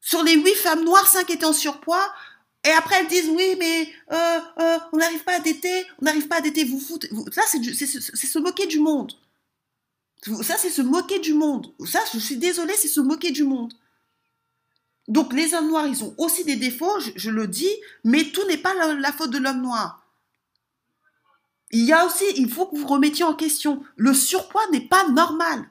[0.00, 2.12] Sur les huit femmes noires, cinq étaient en surpoids.
[2.66, 6.26] Et après, elles disent oui, mais euh, euh, on n'arrive pas à dater, on n'arrive
[6.26, 6.64] pas à dater.
[6.64, 7.08] Vous foutez.
[7.32, 9.12] Ça, c'est se moquer du monde.
[10.42, 11.72] Ça, c'est se moquer du monde.
[11.86, 13.72] Ça, je suis désolée, c'est se moquer du monde.
[15.06, 17.70] Donc, les hommes noirs, ils ont aussi des défauts, je, le dis,
[18.02, 20.02] mais tout n'est pas la, faute de l'homme noir.
[21.70, 23.84] Il y a aussi, il faut que vous remettiez en question.
[23.94, 25.68] Le surpoids n'est pas normal.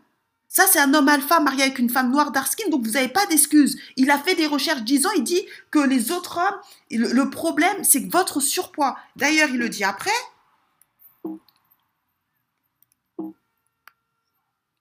[0.47, 3.25] Ça, c'est un homme alpha marié avec une femme noire d'Arskin, donc vous n'avez pas
[3.25, 3.77] d'excuses.
[3.97, 6.59] Il a fait des recherches disant, il dit que les autres hommes,
[6.91, 8.97] le problème, c'est que votre surpoids.
[9.15, 10.11] D'ailleurs, il le dit après,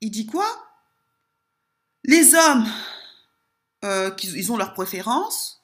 [0.01, 0.47] il dit quoi?
[2.05, 2.67] Les hommes,
[3.85, 5.63] euh, ils ont leurs préférences,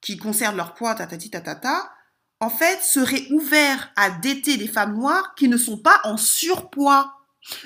[0.00, 1.92] qui concernent leur poids, tatati tatata,
[2.40, 7.17] en fait, seraient ouverts à dater des femmes noires qui ne sont pas en surpoids.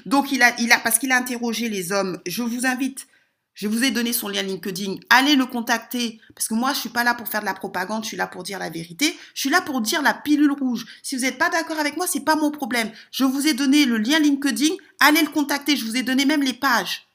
[0.06, 0.52] Donc, il a,
[0.82, 3.06] parce qu'il a interrogé les hommes, je vous invite
[3.54, 4.96] je vous ai donné son lien LinkedIn.
[5.10, 8.02] Allez le contacter parce que moi, je suis pas là pour faire de la propagande.
[8.02, 9.14] Je suis là pour dire la vérité.
[9.34, 10.86] Je suis là pour dire la pilule rouge.
[11.02, 12.90] Si vous n'êtes pas d'accord avec moi, c'est pas mon problème.
[13.10, 14.74] Je vous ai donné le lien LinkedIn.
[15.00, 15.76] Allez le contacter.
[15.76, 17.06] Je vous ai donné même les pages.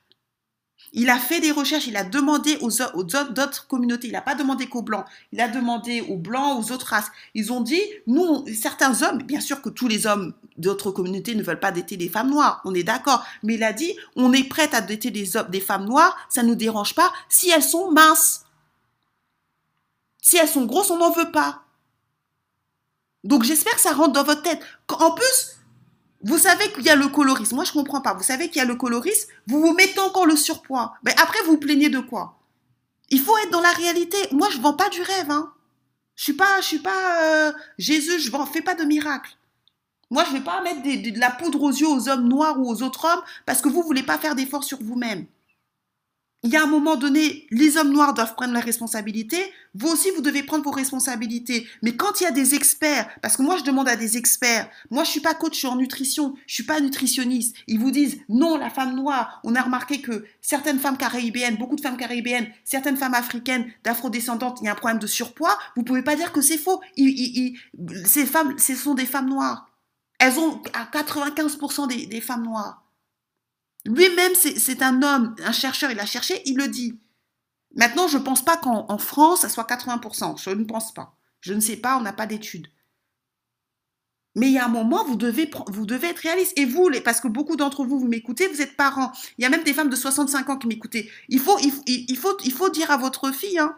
[0.94, 4.68] Il a fait des recherches, il a demandé aux, autres communautés, il n'a pas demandé
[4.68, 7.12] qu'aux blancs, il a demandé aux blancs, aux autres races.
[7.34, 11.44] Ils ont dit, nous, certains hommes, bien sûr que tous les hommes d'autres communautés ne
[11.44, 14.48] veulent pas dater des femmes noires, on est d'accord, mais il a dit, on est
[14.48, 17.92] prêt à dater des, des femmes noires, ça ne nous dérange pas si elles sont
[17.92, 18.46] minces.
[20.22, 21.64] Si elles sont grosses, on n'en veut pas.
[23.24, 24.62] Donc j'espère que ça rentre dans votre tête.
[24.90, 25.57] En plus,
[26.28, 27.56] vous savez qu'il y a le colorisme.
[27.56, 28.14] Moi, je comprends pas.
[28.14, 29.30] Vous savez qu'il y a le colorisme.
[29.48, 30.94] Vous vous mettez encore le surpoids.
[31.04, 32.38] Mais après, vous vous plaignez de quoi?
[33.10, 34.18] Il faut être dans la réalité.
[34.34, 35.32] Moi, je vends pas du rêve.
[35.32, 35.54] Hein.
[36.18, 38.20] Je suis suis pas euh, Jésus.
[38.20, 39.38] Je ne fais pas de miracle.
[40.10, 42.84] Moi, je vais pas mettre de la poudre aux yeux aux hommes noirs ou aux
[42.84, 45.28] autres hommes parce que vous voulez pas faire d'efforts sur vous-même
[46.44, 49.38] il y a un moment donné, les hommes noirs doivent prendre la responsabilité.
[49.74, 51.68] Vous aussi, vous devez prendre vos responsabilités.
[51.82, 54.70] Mais quand il y a des experts, parce que moi, je demande à des experts.
[54.92, 56.36] Moi, je suis pas coach, je suis en nutrition.
[56.46, 57.56] Je suis pas nutritionniste.
[57.66, 59.42] Ils vous disent, non, la femme noire.
[59.44, 64.60] On a remarqué que certaines femmes caribéennes, beaucoup de femmes caribéennes, certaines femmes africaines, d'afrodescendantes,
[64.62, 65.58] il y a un problème de surpoids.
[65.76, 66.82] Vous pouvez pas dire que c'est faux.
[68.06, 69.72] ces femmes, ce sont des femmes noires.
[70.20, 72.87] Elles ont à 95% des, des femmes noires.
[73.88, 77.00] Lui-même, c'est un homme, un chercheur, il a cherché, il le dit.
[77.76, 80.42] Maintenant, je ne pense pas qu'en France, ça soit 80%.
[80.42, 81.16] Je ne pense pas.
[81.40, 82.68] Je ne sais pas, on n'a pas d'études.
[84.36, 86.54] Mais il y a un moment, vous devez, vous devez être réaliste.
[86.58, 89.12] Et vous, parce que beaucoup d'entre vous, vous m'écoutez, vous êtes parents.
[89.38, 92.98] Il y a même des femmes de 65 ans qui faut, il faut dire à
[92.98, 93.76] votre fille, hein,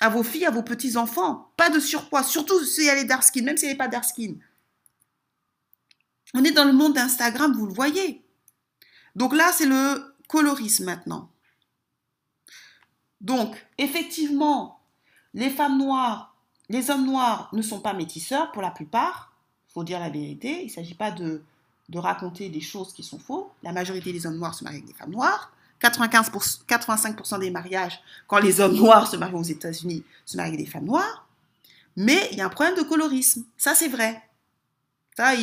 [0.00, 3.42] à vos filles, à vos petits-enfants, pas de surpoids, surtout si elle est dark skin,
[3.42, 4.34] même si elle n'est pas dark skin.
[6.34, 8.23] On est dans le monde d'Instagram, vous le voyez.
[9.16, 11.30] Donc là, c'est le colorisme maintenant.
[13.20, 14.80] Donc, effectivement,
[15.32, 16.34] les femmes noires,
[16.68, 19.32] les hommes noirs ne sont pas métisseurs pour la plupart.
[19.68, 20.62] Il faut dire la vérité.
[20.62, 21.42] Il ne s'agit pas de,
[21.94, 23.46] raconter des choses qui sont fausses.
[23.62, 25.52] La majorité des hommes noirs se marient avec des femmes noires.
[25.80, 26.30] 95
[26.66, 30.70] 85% des mariages, quand les hommes noirs se marient aux États-Unis, se marient avec des
[30.70, 31.26] femmes noires.
[31.96, 33.44] Mais il y a un problème de colorisme.
[33.56, 34.22] Ça, c'est vrai.
[35.16, 35.34] Ça,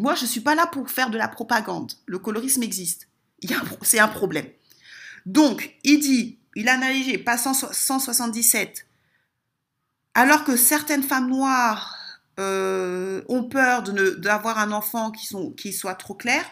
[0.00, 1.92] moi, je ne suis pas là pour faire de la propagande.
[2.04, 3.08] Le colorisme existe
[3.82, 4.46] c'est un problème.
[5.24, 8.86] Donc, il dit, il a analysé, pas 177,
[10.14, 11.94] alors que certaines femmes noires
[12.38, 16.44] euh, ont peur d'avoir un enfant qui, sont, qui soit trop clair,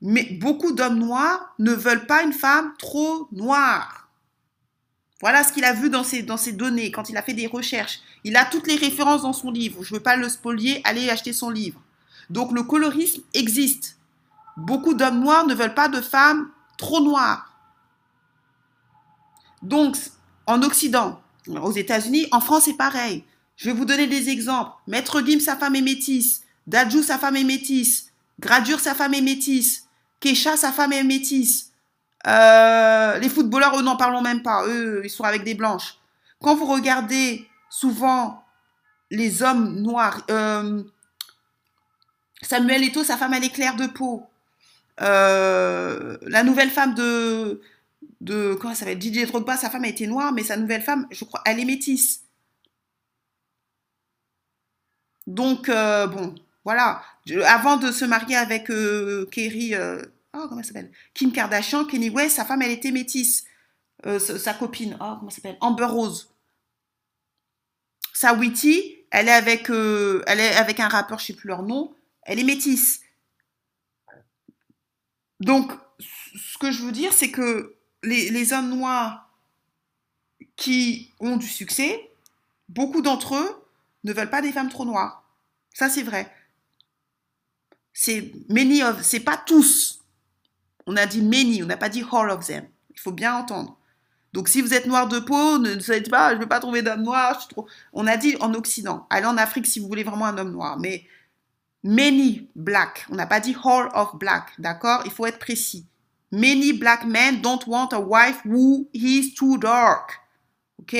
[0.00, 4.08] mais beaucoup d'hommes noirs ne veulent pas une femme trop noire.
[5.20, 7.46] Voilà ce qu'il a vu dans ses, dans ses données, quand il a fait des
[7.46, 8.00] recherches.
[8.22, 9.82] Il a toutes les références dans son livre.
[9.82, 11.80] Je ne veux pas le spolier, allez acheter son livre.
[12.28, 13.96] Donc le colorisme existe.
[14.56, 17.52] Beaucoup d'hommes noirs ne veulent pas de femmes trop noires.
[19.62, 19.96] Donc,
[20.46, 23.24] en Occident, aux États-Unis, en France, c'est pareil.
[23.56, 24.72] Je vais vous donner des exemples.
[24.86, 26.42] Maître Gim, sa femme est métisse.
[26.66, 28.10] Dadju, sa femme est métisse.
[28.38, 29.86] Gradure, sa femme est métisse.
[30.20, 31.72] Kesha, sa femme est métisse.
[32.26, 34.66] Euh, les footballeurs, eux, n'en parlons même pas.
[34.66, 35.96] Eux, ils sont avec des blanches.
[36.40, 38.44] Quand vous regardez souvent
[39.10, 40.82] les hommes noirs, euh,
[42.42, 44.26] Samuel Eto'o, sa femme, elle est claire de peau.
[45.00, 47.60] Euh, la nouvelle femme de,
[48.20, 51.06] de comment ça s'appelle Didier Drogba, sa femme a été noire, mais sa nouvelle femme,
[51.10, 52.22] je crois, elle est métisse.
[55.26, 56.34] Donc, euh, bon,
[56.64, 57.02] voilà.
[57.46, 62.36] avant de se marier avec euh, Kerry, oh, comment elle s'appelle Kim Kardashian, Kenny West,
[62.36, 63.44] sa femme, elle était métisse.
[64.18, 66.32] Sa copine, oh, comment elle s'appelle Amber Rose.
[68.12, 71.94] Sawiti, elle est avec, elle est avec un rappeur, je sais plus leur nom.
[72.22, 73.00] Elle est métisse.
[75.40, 79.30] Donc, ce que je veux dire, c'est que les, hommes noirs
[80.56, 82.10] qui ont du succès,
[82.68, 83.68] beaucoup d'entre eux
[84.04, 85.24] ne veulent pas des femmes trop noires.
[85.74, 86.32] Ça, c'est vrai.
[87.92, 90.00] C'est many c'est pas tous.
[90.86, 92.66] On a dit many, on n'a pas dit all of them.
[92.90, 93.78] Il faut bien entendre.
[94.32, 96.82] Donc, si vous êtes noir de peau, ne savez pas, je ne vais pas trouver
[96.82, 97.46] d'homme noir.
[97.48, 97.66] trop...
[97.92, 99.06] On a dit en Occident.
[99.10, 100.78] Allez en Afrique si vous voulez vraiment un homme noir.
[100.78, 101.06] Mais
[101.86, 103.06] many black.
[103.10, 104.50] On n'a pas dit all of black.
[104.58, 105.02] D'accord?
[105.04, 105.86] Il faut être précis.
[106.32, 110.20] Many black men don't want a wife who is too dark.
[110.80, 110.96] OK?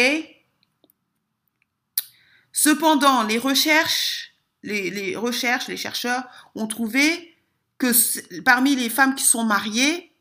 [2.52, 4.32] Cependant, les recherches,
[4.62, 6.24] les, recherches, les chercheurs
[6.54, 7.36] ont trouvé
[7.78, 7.92] que
[8.40, 10.12] parmi les femmes qui sont mariées,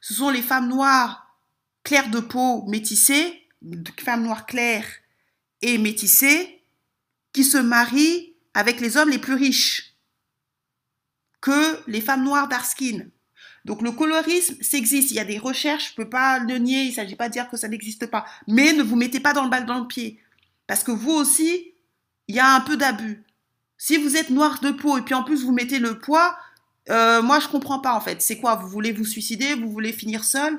[0.00, 1.36] ce sont les femmes noires
[1.82, 3.46] claires de peau métissées,
[3.98, 4.88] femmes noires claires
[5.60, 6.62] et métissées,
[7.32, 9.93] qui se marient avec les hommes les plus riches
[11.44, 13.00] que les femmes noires dark skin.
[13.66, 15.10] Donc le colorisme, ça existe.
[15.10, 16.84] Il y a des recherches, je ne peux pas le nier.
[16.84, 18.24] Il ne s'agit pas de dire que ça n'existe pas.
[18.48, 20.18] Mais ne vous mettez pas dans le bal dans le pied.
[20.66, 21.74] Parce que vous aussi,
[22.28, 23.24] il y a un peu d'abus.
[23.76, 26.34] Si vous êtes noir de peau et puis en plus vous mettez le poids,
[26.88, 28.22] euh, moi je comprends pas en fait.
[28.22, 28.54] C'est quoi?
[28.54, 29.54] Vous voulez vous suicider?
[29.54, 30.58] Vous voulez finir seul?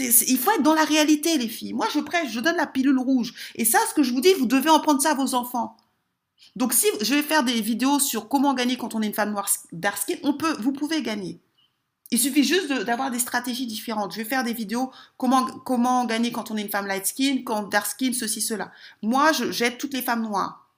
[0.00, 1.72] Il faut être dans la réalité, les filles.
[1.72, 3.32] Moi je prêche, je donne la pilule rouge.
[3.54, 5.76] Et ça, ce que je vous dis, vous devez en prendre ça à vos enfants.
[6.54, 9.32] Donc si je vais faire des vidéos sur comment gagner quand on est une femme
[9.32, 11.40] noire dark skin, on peut, vous pouvez gagner.
[12.12, 14.12] Il suffit juste d'avoir des stratégies différentes.
[14.12, 17.42] Je vais faire des vidéos comment, comment gagner quand on est une femme light skin,
[17.44, 18.70] quand dark skin, ceci, cela.
[19.02, 20.68] Moi, j'aide toutes les femmes noires.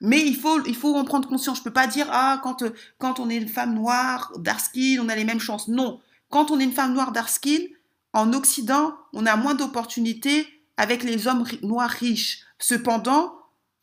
[0.00, 1.58] Mais il faut, il faut en prendre conscience.
[1.58, 2.64] Je peux pas dire, ah, quand,
[2.98, 5.68] quand on est une femme noire, dark skin, on a les mêmes chances.
[5.68, 6.00] Non.
[6.30, 7.66] Quand on est une femme noire, dark skin,
[8.12, 12.40] en Occident, on a moins d'opportunités avec les hommes noirs riches.
[12.58, 13.34] Cependant,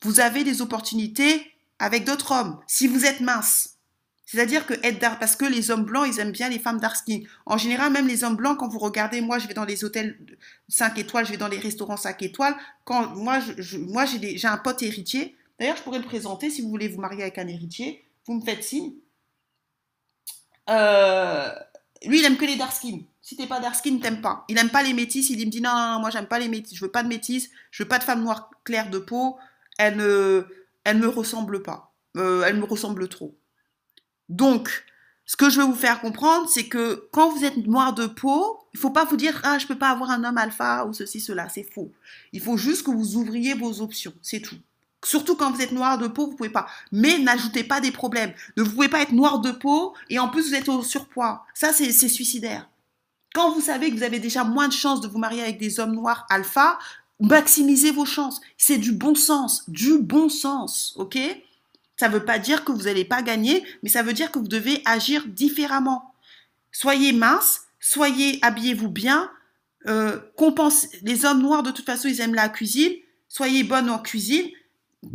[0.02, 3.76] vous avez des opportunités avec d'autres hommes, si vous êtes mince.
[4.26, 6.96] C'est-à-dire que être dark, parce que les hommes blancs, ils aiment bien les femmes dark
[6.96, 7.20] skin.
[7.46, 10.18] En général, même les hommes blancs, quand vous regardez, moi, je vais dans les hôtels
[10.68, 12.54] 5 étoiles, je vais dans les restaurants 5 étoiles.
[12.84, 17.00] Quand moi, j'ai un pote héritier, D'ailleurs, je pourrais le présenter si vous voulez vous
[17.00, 18.04] marier avec un héritier.
[18.26, 18.92] Vous me faites signe.
[20.70, 21.50] Euh,
[22.06, 23.00] lui, il aime que les dark skin.
[23.20, 24.44] Si t'es pas dark skin, t'aimes pas.
[24.48, 25.28] Il aime pas les métis.
[25.30, 26.76] Il me dit non, non, non moi j'aime pas les métis.
[26.76, 27.50] Je veux pas de métis.
[27.70, 29.36] Je veux pas de femme noire claire de peau.
[29.78, 30.44] Elle ne,
[30.84, 31.94] elle me ressemble pas.
[32.16, 33.38] Euh, elle me ressemble trop.
[34.28, 34.84] Donc,
[35.24, 38.58] ce que je veux vous faire comprendre, c'est que quand vous êtes noir de peau,
[38.72, 41.20] il faut pas vous dire ah je peux pas avoir un homme alpha ou ceci
[41.20, 41.48] cela.
[41.48, 41.92] C'est faux.
[42.32, 44.14] Il faut juste que vous ouvriez vos options.
[44.22, 44.56] C'est tout.
[45.04, 46.66] Surtout quand vous êtes noir de peau, vous pouvez pas.
[46.90, 48.32] Mais n'ajoutez pas des problèmes.
[48.56, 51.44] Ne vous pouvez pas être noir de peau et en plus vous êtes au surpoids.
[51.54, 52.68] Ça, c'est suicidaire.
[53.34, 55.78] Quand vous savez que vous avez déjà moins de chances de vous marier avec des
[55.78, 56.78] hommes noirs alpha,
[57.20, 58.40] maximisez vos chances.
[58.56, 61.18] C'est du bon sens, du bon sens, ok?
[61.96, 64.38] Ça ne veut pas dire que vous n'allez pas gagner, mais ça veut dire que
[64.38, 66.14] vous devez agir différemment.
[66.70, 69.30] Soyez mince, soyez, habillez-vous bien,
[69.86, 70.20] euh,
[71.02, 72.92] Les hommes noirs, de toute façon, ils aiment la cuisine.
[73.28, 74.48] Soyez bonne en cuisine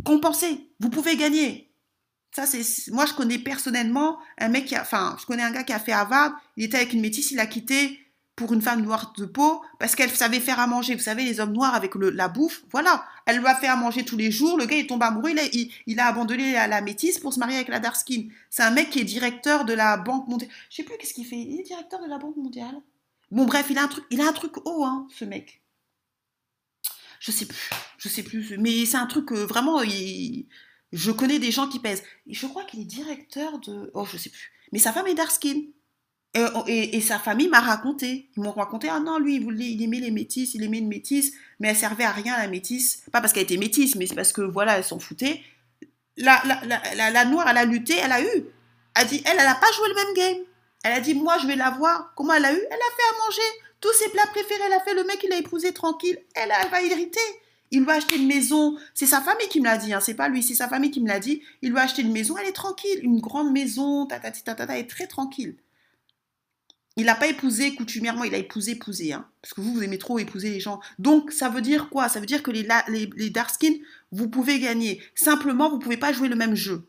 [0.04, 0.66] compenser.
[0.80, 1.70] Vous pouvez gagner.
[2.32, 5.62] Ça, c'est, moi, je connais personnellement un mec qui a, enfin, je connais un gars
[5.62, 6.32] qui a fait Harvard.
[6.56, 8.00] Il était avec une métisse, il a quitté
[8.36, 10.94] pour une femme noire de peau parce qu'elle savait faire à manger.
[10.94, 13.04] Vous savez, les hommes noirs avec le, la bouffe, voilà.
[13.26, 14.58] Elle lui a fait à manger tous les jours.
[14.58, 15.30] Le gars, il tombe amoureux.
[15.30, 18.28] Il a, il, a abandonné la, métisse pour se marier avec la dark skin.
[18.50, 20.50] C'est un mec qui est directeur de la Banque mondiale.
[20.70, 21.36] Je sais plus qu'est-ce qu'il fait.
[21.36, 22.74] Il est directeur de la Banque mondiale.
[23.30, 25.60] Bon, bref, il a un truc, il a un truc haut, hein, ce mec
[27.24, 31.50] je sais plus, je sais plus, mais c'est un truc euh, vraiment, je connais des
[31.50, 32.02] gens qui pèsent.
[32.26, 35.14] Et je crois qu'il est directeur de, oh je sais plus, mais sa femme est
[35.14, 35.30] dark
[36.34, 36.64] skin.
[36.66, 40.54] Et, sa famille m'a raconté, ils m'ont raconté, ah non, lui, il, aimait les métisses,
[40.54, 43.56] il aimait une métisse, mais elle servait à rien la métisse, pas parce qu'elle était
[43.56, 45.40] métisse, mais c'est parce que voilà, elle s'en foutait.
[46.16, 48.44] La, la, la, noire, elle a lutté, elle a eu.
[48.96, 50.44] Elle dit, elle, elle n'a pas joué le même game.
[50.84, 52.12] Elle a dit, moi, je vais la voir.
[52.14, 52.56] Comment elle a eu?
[52.56, 53.60] Elle a fait à manger.
[53.80, 56.18] Tous ses plats préférés, elle a fait le mec, il a épousé tranquille.
[56.34, 57.18] Elle, elle va hériter.
[57.72, 58.76] Il lui a acheté une maison.
[58.94, 60.00] C'est sa famille qui me l'a dit, hein.
[60.00, 61.42] c'est pas lui, c'est sa famille qui me l'a dit.
[61.60, 63.00] Il lui a acheté une maison, elle est tranquille.
[63.02, 65.56] Une grande maison, ta elle est très tranquille.
[66.96, 69.12] Il n'a pas épousé coutumièrement, il a épousé, épousé.
[69.12, 70.80] Hein, parce que vous, vous aimez trop épouser les gens.
[70.98, 72.08] Donc, ça veut dire quoi?
[72.08, 73.78] Ça veut dire que les, les, dark skins,
[74.12, 75.02] vous pouvez gagner.
[75.14, 76.86] Simplement, vous ne pouvez pas jouer le même jeu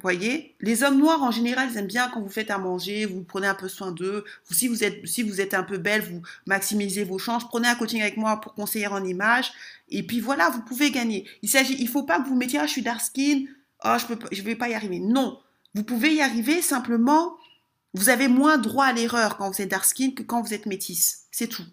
[0.00, 0.54] voyez?
[0.60, 3.46] Les hommes noirs, en général, ils aiment bien quand vous faites à manger, vous prenez
[3.46, 4.24] un peu soin d'eux.
[4.50, 7.46] Si vous êtes, si vous êtes un peu belle, vous maximisez vos chances.
[7.48, 9.52] Prenez un coaching avec moi pour conseiller en image.
[9.88, 11.28] Et puis voilà, vous pouvez gagner.
[11.42, 13.44] Il s'agit, il faut pas que vous mettiez, ah, je suis dark skin,
[13.84, 15.00] oh, je peux, je vais pas y arriver.
[15.00, 15.40] Non.
[15.74, 17.36] Vous pouvez y arriver simplement,
[17.94, 20.66] Vous avez moins droit à l'erreur quand vous êtes dark skin que quand vous êtes
[20.66, 21.26] métisse.
[21.30, 21.64] C'est tout.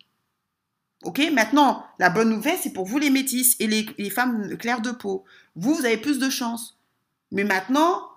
[1.04, 1.22] Ok?
[1.32, 5.24] Maintenant, la bonne nouvelle, c'est pour vous les métisses et les, femmes claires de peau.
[5.56, 6.78] Vous, vous avez plus de chance.
[7.32, 8.10] Mais maintenant,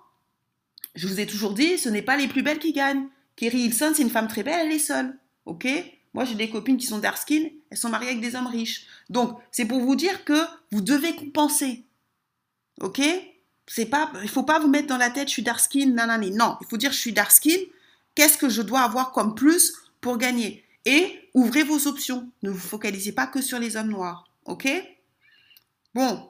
[0.95, 3.07] je vous ai toujours dit, ce n'est pas les plus belles qui gagnent.
[3.35, 5.17] Kerry Hilson, c'est une femme très belle, elle est seule.
[5.45, 5.67] Ok?
[6.13, 8.87] Moi, j'ai des copines qui sont dark skin, elles sont mariées avec des hommes riches.
[9.09, 10.41] Donc, c'est pour vous dire que
[10.71, 11.85] vous devez compenser.
[12.81, 13.01] Ok?
[13.67, 16.31] C'est pas, il faut pas vous mettre dans la tête, je suis dark skin, nanani.
[16.31, 17.59] Non, il faut dire, je suis dark skin.
[18.19, 20.65] Qu'est-ce que je dois avoir comme plus pour gagner?
[20.83, 22.29] Et ouvrez vos options.
[22.43, 24.27] Ne vous focalisez pas que sur les hommes noirs.
[24.43, 24.67] Ok?
[25.95, 26.29] Bon.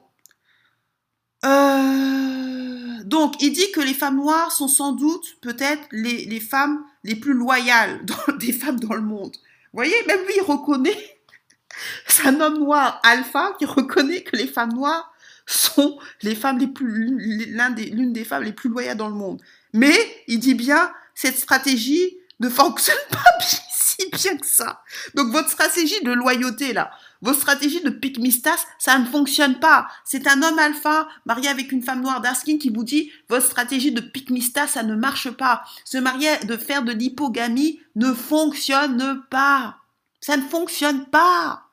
[1.44, 7.16] Euh, donc, il dit que les femmes noires sont sans doute peut-être les, femmes les
[7.16, 8.06] plus loyales
[8.38, 9.34] des femmes dans le monde.
[9.34, 11.18] Vous voyez, même lui, il reconnaît,
[12.06, 15.12] c'est un homme noir alpha qui reconnaît que les femmes noires
[15.44, 19.42] sont les femmes les plus, l'une des, des femmes les plus loyales dans le monde.
[19.72, 19.96] Mais,
[20.28, 24.82] il dit bien, cette stratégie ne fonctionne pas si bien que ça.
[25.14, 26.90] Donc, votre stratégie de loyauté, là,
[27.20, 29.88] votre stratégie de pic mistas, ça ne fonctionne pas.
[30.04, 33.92] C'est un homme alpha marié avec une femme noire d'Askin qui vous dit votre stratégie
[33.92, 35.62] de pic mistas, ça ne marche pas.
[35.84, 39.76] Se marier, de faire de l'hypogamie ne fonctionne pas.
[40.22, 41.64] Ça ne fonctionne pas.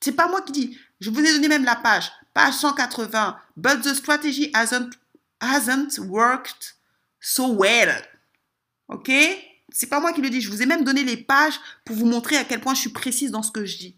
[0.00, 0.78] C'est pas moi qui dis.
[0.98, 2.10] Je vous ai donné même la page.
[2.32, 3.36] Page 180.
[3.56, 4.94] But the strategy hasn't,
[5.40, 6.74] hasn't worked
[7.20, 8.02] so well.
[8.88, 9.10] Ok?
[9.70, 10.40] C'est pas moi qui le dis.
[10.40, 12.90] Je vous ai même donné les pages pour vous montrer à quel point je suis
[12.90, 13.96] précise dans ce que je dis.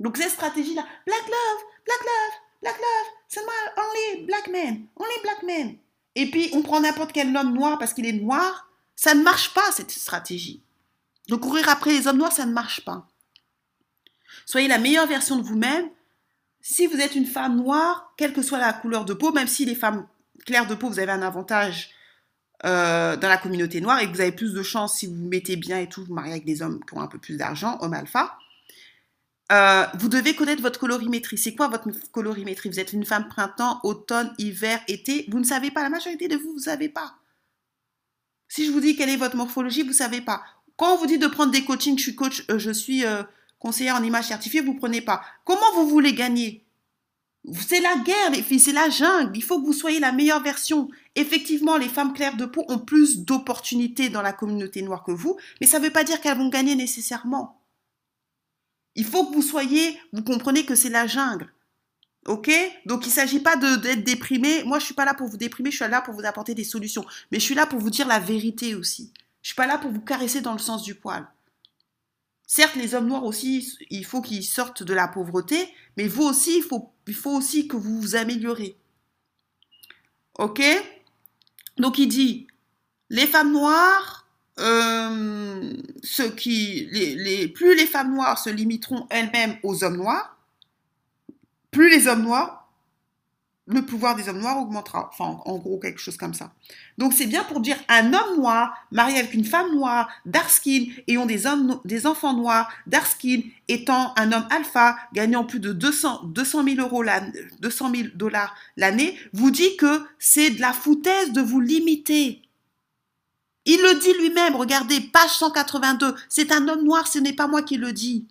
[0.00, 5.42] Donc cette stratégie-là, black love, black love, black love, seulement only black men, only black
[5.42, 5.76] men.
[6.14, 9.52] Et puis on prend n'importe quel homme noir parce qu'il est noir, ça ne marche
[9.54, 10.62] pas cette stratégie.
[11.28, 13.06] De courir après les hommes noirs, ça ne marche pas.
[14.46, 15.88] Soyez la meilleure version de vous-même.
[16.60, 19.64] Si vous êtes une femme noire, quelle que soit la couleur de peau, même si
[19.64, 20.08] les femmes
[20.44, 21.90] claires de peau, vous avez un avantage
[22.66, 25.28] euh, dans la communauté noire et que vous avez plus de chance si vous vous
[25.28, 27.78] mettez bien et tout, vous mariez avec des hommes qui ont un peu plus d'argent,
[27.80, 28.36] hommes alpha.
[29.50, 31.38] Euh, vous devez connaître votre colorimétrie.
[31.38, 32.68] C'est quoi votre colorimétrie?
[32.68, 35.26] Vous êtes une femme printemps, automne, hiver, été.
[35.30, 35.82] Vous ne savez pas.
[35.82, 37.14] La majorité de vous, vous ne savez pas.
[38.46, 40.42] Si je vous dis quelle est votre morphologie, vous ne savez pas.
[40.76, 43.04] Quand on vous dit de prendre des coachings, je suis coach, euh, je suis
[43.58, 45.22] conseillère en image certifiée, vous ne prenez pas.
[45.44, 46.64] Comment vous voulez gagner?
[47.52, 49.36] C'est la guerre, les filles, c'est la jungle.
[49.36, 50.88] Il faut que vous soyez la meilleure version.
[51.16, 55.36] Effectivement, les femmes claires de peau ont plus d'opportunités dans la communauté noire que vous,
[55.60, 57.60] mais ça ne veut pas dire qu'elles vont gagner nécessairement.
[58.94, 61.52] Il faut que vous soyez, vous comprenez que c'est la jungle.
[62.26, 62.50] Ok?
[62.86, 64.62] Donc il ne s'agit pas d'être déprimé.
[64.64, 66.64] Moi, je suis pas là pour vous déprimer, je suis là pour vous apporter des
[66.64, 67.04] solutions.
[67.32, 69.12] Mais je suis là pour vous dire la vérité aussi.
[69.42, 71.26] Je suis pas là pour vous caresser dans le sens du poil.
[72.52, 76.56] Certes, les hommes noirs aussi, il faut qu'ils sortent de la pauvreté, mais vous aussi,
[76.56, 76.92] il faut,
[77.30, 78.76] aussi que vous vous améliorez.
[80.36, 80.60] Ok?
[81.76, 82.48] Donc il dit,
[83.08, 84.26] les femmes noires
[84.58, 85.72] euh,
[86.36, 86.88] qui,
[87.54, 90.36] plus les femmes noires se limiteront elles-mêmes aux hommes noirs,
[91.70, 92.59] plus les hommes noirs,
[93.72, 95.10] le pouvoir des hommes noirs augmentera.
[95.12, 96.52] Enfin, en, gros, quelque chose comme ça.
[96.98, 100.86] Donc, c'est bien pour dire un homme noir marié avec une femme noire, dark skin,
[101.08, 101.46] ayant des,
[102.06, 107.04] enfants noirs, dark skin, étant un homme alpha, gagnant plus de 200, 200 000 euros
[107.60, 112.42] 200 000 dollars l'année, vous dit que c'est de la foutaise de vous limiter.
[113.66, 117.62] Il le dit lui-même, regardez, page 182, c'est un homme noir, ce n'est pas moi
[117.62, 118.26] qui le dis.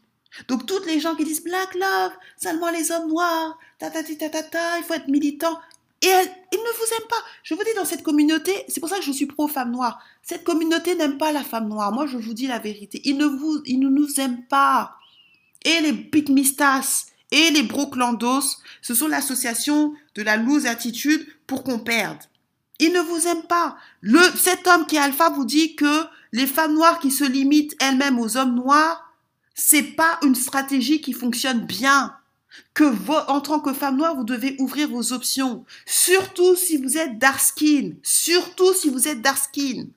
[0.48, 2.12] Donc toutes les gens qui disent Black Love,
[2.42, 5.58] seulement les hommes noirs, ta ta ta ta ta, il faut être militant.
[6.02, 7.24] Et ils ne vous aiment pas.
[7.44, 10.00] Je vous dis, dans cette communauté, c'est pour ça que je suis pro-femme noire.
[10.24, 11.92] Cette communauté n'aime pas la femme noire.
[11.92, 13.02] Moi, je vous dis la vérité.
[13.04, 14.96] Ils ne, vous, ils ne nous aiment pas.
[15.66, 21.80] Et les pygmistas et les broclandos, ce sont l'association de la loose attitude pour qu'on
[21.80, 22.20] perde.
[22.80, 23.76] Il ne vous aime pas.
[24.02, 27.76] Le, cet homme qui est alpha vous dit que les femmes noires qui se limitent
[27.82, 29.14] elles-mêmes aux hommes noirs,
[29.54, 32.16] c'est pas une stratégie qui fonctionne bien.
[32.74, 32.86] Que
[33.30, 35.66] en tant que femme noire, vous devez ouvrir vos options.
[35.86, 37.93] Surtout si vous êtes dark skin.
[38.04, 39.88] Surtout si vous êtes dark skin.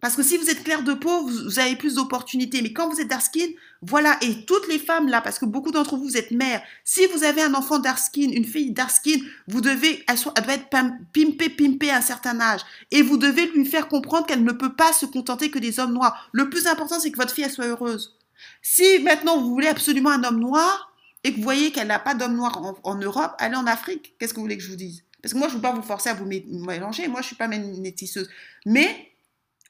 [0.00, 2.60] Parce que si vous êtes clair de peau, vous avez plus d'opportunités.
[2.60, 3.48] Mais quand vous êtes dark skin,
[3.82, 4.18] voilà.
[4.20, 6.62] Et toutes les femmes là, parce que beaucoup d'entre vous, vous êtes mères.
[6.84, 10.32] Si vous avez un enfant dark skin, une fille dark skin, vous devez, elle, soit,
[10.32, 12.60] doit être pimpée, pimpée à un certain âge.
[12.90, 15.94] Et vous devez lui faire comprendre qu'elle ne peut pas se contenter que des hommes
[15.94, 16.28] noirs.
[16.32, 18.16] Le plus important, c'est que votre fille, elle soit heureuse.
[18.60, 20.92] Si maintenant vous voulez absolument un homme noir
[21.26, 24.14] et que vous voyez qu'elle n'a pas d'homme noir en, Europe, allez en Afrique.
[24.16, 25.02] Qu'est-ce que vous voulez que je vous dise?
[25.20, 27.08] Parce que moi, je ne veux pas vous forcer à vous mélanger.
[27.08, 28.30] Moi, je suis pas métisseuse.
[28.64, 29.10] Mais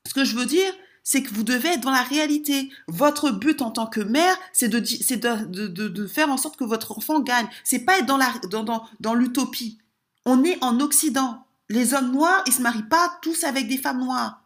[0.07, 0.71] ce que je veux dire,
[1.03, 2.71] c'est que vous devez être dans la réalité.
[2.89, 7.49] Votre but en tant que mère, c'est de, faire en sorte que votre enfant gagne.
[7.65, 9.79] C'est pas être dans dans, l'utopie.
[10.27, 11.47] On est en Occident.
[11.71, 14.43] Les hommes noirs, ils se marient pas tous avec des femmes noires.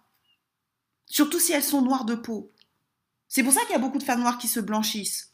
[1.07, 2.53] Surtout si elles sont noires de peau.
[3.27, 5.30] C'est pour ça qu'il y a beaucoup de femmes noires qui se blanchissent.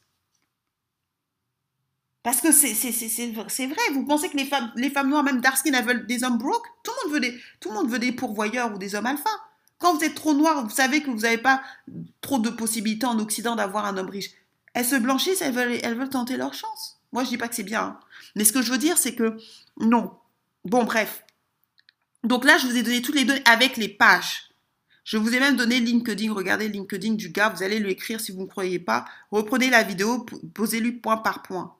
[2.26, 4.46] Parce que c'est vrai, vous pensez que les
[4.90, 6.66] femmes, noires, même dark skin, elles veulent des hommes broke?
[6.82, 9.30] Tout le, monde veut des, tout le monde veut des pourvoyeurs ou des hommes alpha.
[9.78, 11.62] Quand vous êtes trop noir, vous savez que vous n'avez pas
[12.22, 14.32] trop de possibilités en Occident d'avoir un homme riche.
[14.74, 16.98] Elles se blanchissent, elles veulent, tenter leur chance.
[17.12, 17.80] Moi, je dis pas que c'est bien.
[17.80, 18.00] Hein.
[18.34, 19.36] Mais ce que je veux dire, c'est que
[19.78, 20.10] non.
[20.64, 21.22] Bon, bref.
[22.24, 24.50] Donc là, je vous ai donné toutes les données avec les pages.
[25.04, 26.32] Je vous ai même donné LinkedIn.
[26.32, 27.50] Regardez LinkedIn du gars.
[27.50, 29.04] Vous allez lui écrire si vous ne croyez pas.
[29.30, 31.75] Reprenez la vidéo, posez-lui point par point.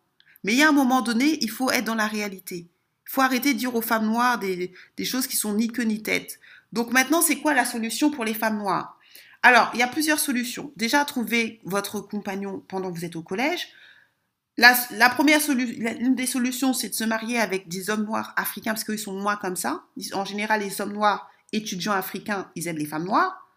[0.47, 2.68] Mais il y a un moment donné, il faut être dans la réalité.
[3.07, 4.70] Il faut arrêter de dire aux femmes noires des,
[5.05, 6.38] choses qui sont ni queue ni tête.
[6.72, 8.97] Donc maintenant, c'est quoi la solution pour les femmes noires?
[9.42, 10.72] Alors, il y a plusieurs solutions.
[10.76, 13.66] Déjà, trouver votre compagnon pendant que vous êtes au collège.
[14.57, 18.72] La, première solution, l'une des solutions, c'est de se marier avec des hommes noirs africains
[18.72, 19.82] parce qu'ils sont moins comme ça.
[20.12, 23.49] En général, les hommes noirs étudiants africains, ils aiment les femmes noires.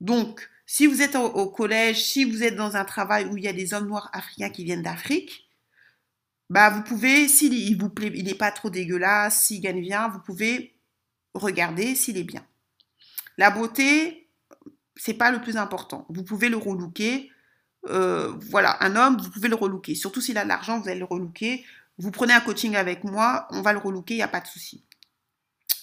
[0.00, 3.48] Donc, si vous êtes au, collège, si vous êtes dans un travail où il y
[3.48, 5.45] a des hommes noirs africains qui viennent d'Afrique,
[6.48, 10.08] bah vous pouvez, s'il il vous plaît, il n'est pas trop dégueulasse, s'il gagne bien,
[10.08, 10.76] vous pouvez
[11.34, 12.46] regarder s'il est bien.
[13.36, 14.28] La beauté,
[14.94, 16.06] c'est pas le plus important.
[16.08, 17.30] Vous pouvez le relooker,
[17.88, 19.94] euh, voilà, un homme, vous pouvez le relooker.
[19.94, 21.64] Surtout s'il a de l'argent, vous allez le relooker.
[21.98, 24.46] Vous prenez un coaching avec moi, on va le relooker, il n'y a pas de
[24.46, 24.84] souci.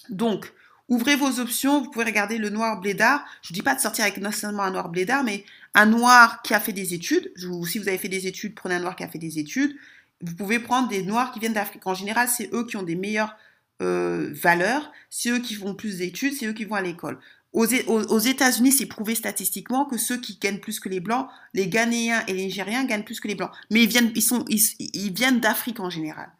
[0.08, 0.52] Donc,
[0.88, 3.24] ouvrez vos options, vous pouvez regarder le noir blédard.
[3.42, 5.44] Je ne dis pas de sortir avec non seulement un noir blédard, mais
[5.74, 7.32] un noir qui a fait des études.
[7.36, 9.76] si vous avez fait des études, prenez un noir qui a fait des études.
[10.20, 11.86] Vous pouvez prendre des noirs qui viennent d'Afrique.
[11.86, 13.36] En général, c'est eux qui ont des meilleures
[13.82, 17.18] euh, valeurs, c'est eux qui font plus d'études, c'est eux qui vont à l'école.
[17.52, 22.24] Aux, États-Unis, c'est prouvé statistiquement que ceux qui gagnent plus que les Blancs, les Ghanéens
[22.26, 23.52] et les Nigériens gagnent plus que les Blancs.
[23.70, 26.32] Mais ils viennent, ils sont, ils, viennent d'Afrique en général.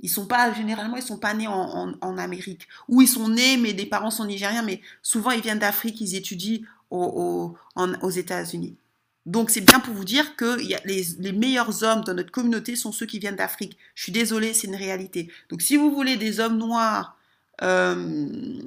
[0.00, 2.68] Ils sont pas, généralement, ils sont pas nés en, Amérique.
[2.88, 6.16] Ou ils sont nés, mais des parents sont nigériens, mais souvent ils viennent d'Afrique, ils
[6.16, 6.60] étudient
[6.90, 8.76] aux, aux États-Unis.
[9.24, 13.06] Donc c'est bien pour vous dire que les, meilleurs hommes dans notre communauté sont ceux
[13.06, 13.76] qui viennent d'Afrique.
[13.94, 15.28] Je suis désolée, c'est une réalité.
[15.48, 17.16] Donc si vous voulez des hommes noirs
[17.62, 18.60] euh,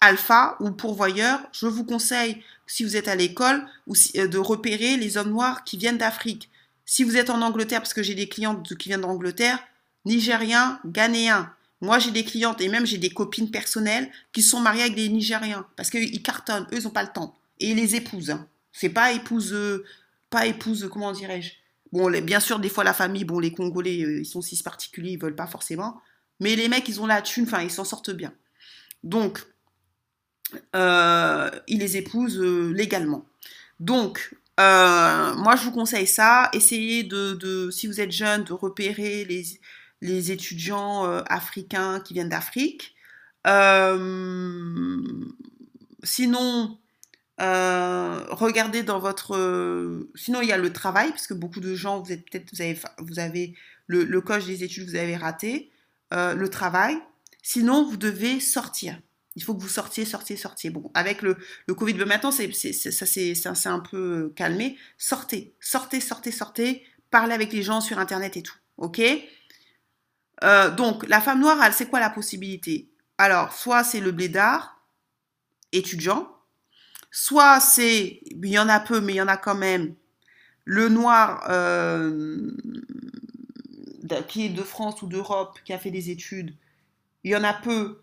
[0.00, 3.64] alpha ou pourvoyeur, je vous conseille, si vous êtes à l'école,
[4.16, 6.50] euh, de repérer les hommes noirs qui viennent d'Afrique.
[6.84, 9.60] Si vous êtes en Angleterre, parce que j'ai des clientes qui viennent d'Angleterre,
[10.04, 11.52] Nigériens, Ghanéens.
[11.80, 15.08] Moi, j'ai des clientes et même j'ai des copines personnelles qui sont mariées avec des
[15.08, 17.36] Nigériens parce qu'ils cartonnent, eux, ils n'ont pas le temps.
[17.60, 18.30] Et ils les épousent.
[18.30, 18.46] Hein.
[18.72, 19.84] C'est pas épouse, euh,
[20.30, 21.52] pas épouse, comment dirais-je?
[21.92, 25.12] Bon, bien sûr, des fois, la famille, bon, les Congolais, euh, ils sont si particuliers,
[25.12, 26.00] ils veulent pas forcément.
[26.40, 28.32] Mais les mecs, ils ont la thune, enfin, ils s'en sortent bien.
[29.02, 29.44] Donc,
[30.74, 33.26] euh, il les épouse euh, légalement.
[33.80, 36.50] Donc, euh, moi, je vous conseille ça.
[36.52, 39.44] Essayez de, si vous êtes jeune, de repérer les,
[40.00, 42.94] les étudiants africains qui viennent d'Afrique.
[46.02, 46.78] sinon,
[47.38, 50.06] regardez dans votre.
[50.14, 52.60] sinon, il y a le travail, parce que beaucoup de gens, vous êtes peut-être, vous
[52.62, 53.54] avez, vous avez
[53.86, 55.70] le, le coche des études, vous avez raté.
[56.12, 56.98] le travail.
[57.42, 58.98] Sinon, vous devez sortir.
[59.38, 60.68] Il faut que vous sortiez, sortiez, sortiez.
[60.70, 61.36] Bon, avec le,
[61.68, 64.76] le Covid, mais maintenant, c'est, ça s'est un peu calmé.
[64.98, 66.84] Sortez, sortez, sortez, sortez.
[67.12, 68.56] Parlez avec les gens sur Internet et tout.
[68.78, 69.00] OK?
[70.42, 72.90] Euh, Donc, la femme noire, elle, c'est quoi la possibilité?
[73.16, 74.82] Alors, soit c'est le blédard,
[75.70, 76.28] étudiant.
[77.10, 79.94] Soit c'est, il y en a peu, mais il y en a quand même,
[80.64, 82.50] le noir euh,
[84.28, 86.54] qui est de France ou d'Europe, qui a fait des études.
[87.24, 88.00] Il y en a peu,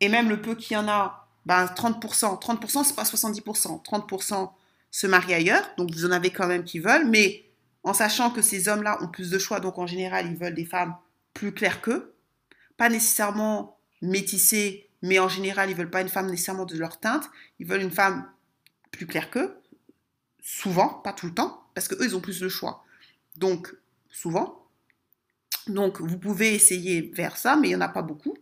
[0.00, 4.50] et même le peu qu'il y en a, ben 30%, 30% c'est pas 70%, 30%
[4.90, 7.44] se marient ailleurs, donc vous en avez quand même qui veulent, mais
[7.84, 10.64] en sachant que ces hommes-là ont plus de choix, donc en général ils veulent des
[10.64, 10.96] femmes
[11.34, 12.14] plus claires qu'eux,
[12.76, 17.28] pas nécessairement métissées, mais en général ils veulent pas une femme nécessairement de leur teinte,
[17.58, 18.26] ils veulent une femme
[18.90, 19.56] plus claire qu'eux,
[20.40, 22.84] souvent, pas tout le temps, parce qu'eux ils ont plus de choix.
[23.36, 23.74] Donc
[24.10, 24.66] souvent.
[25.66, 28.36] Donc vous pouvez essayer vers ça, mais il n'y en a pas beaucoup.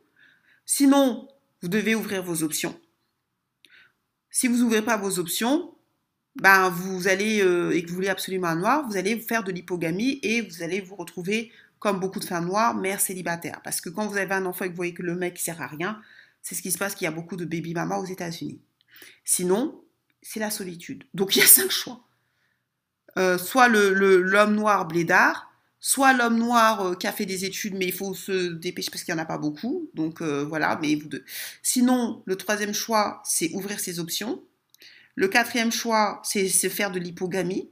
[0.66, 1.28] Sinon,
[1.62, 2.78] vous devez ouvrir vos options.
[4.30, 5.74] Si vous n'ouvrez pas vos options,
[6.36, 9.52] ben vous allez, euh, et que vous voulez absolument un noir, vous allez faire de
[9.52, 13.60] l'hypogamie et vous allez vous retrouver, comme beaucoup de femmes noires, mère célibataire.
[13.62, 15.38] Parce que quand vous avez un enfant et que vous voyez que le mec ne
[15.38, 16.00] sert à rien,
[16.42, 18.60] c'est ce qui se passe qu'il y a beaucoup de baby mamas aux États-Unis.
[19.24, 19.83] Sinon,
[20.24, 21.04] c'est la solitude.
[21.14, 22.00] Donc il y a cinq choix.
[23.16, 27.74] Euh, soit l'homme le, noir blédard, soit l'homme noir euh, qui a fait des études,
[27.74, 29.90] mais il faut se dépêcher parce qu'il n'y en a pas beaucoup.
[29.94, 31.24] Donc euh, voilà, mais vous deux.
[31.62, 34.42] Sinon, le troisième choix, c'est ouvrir ses options.
[35.14, 37.70] Le quatrième choix, c'est faire de l'hypogamie.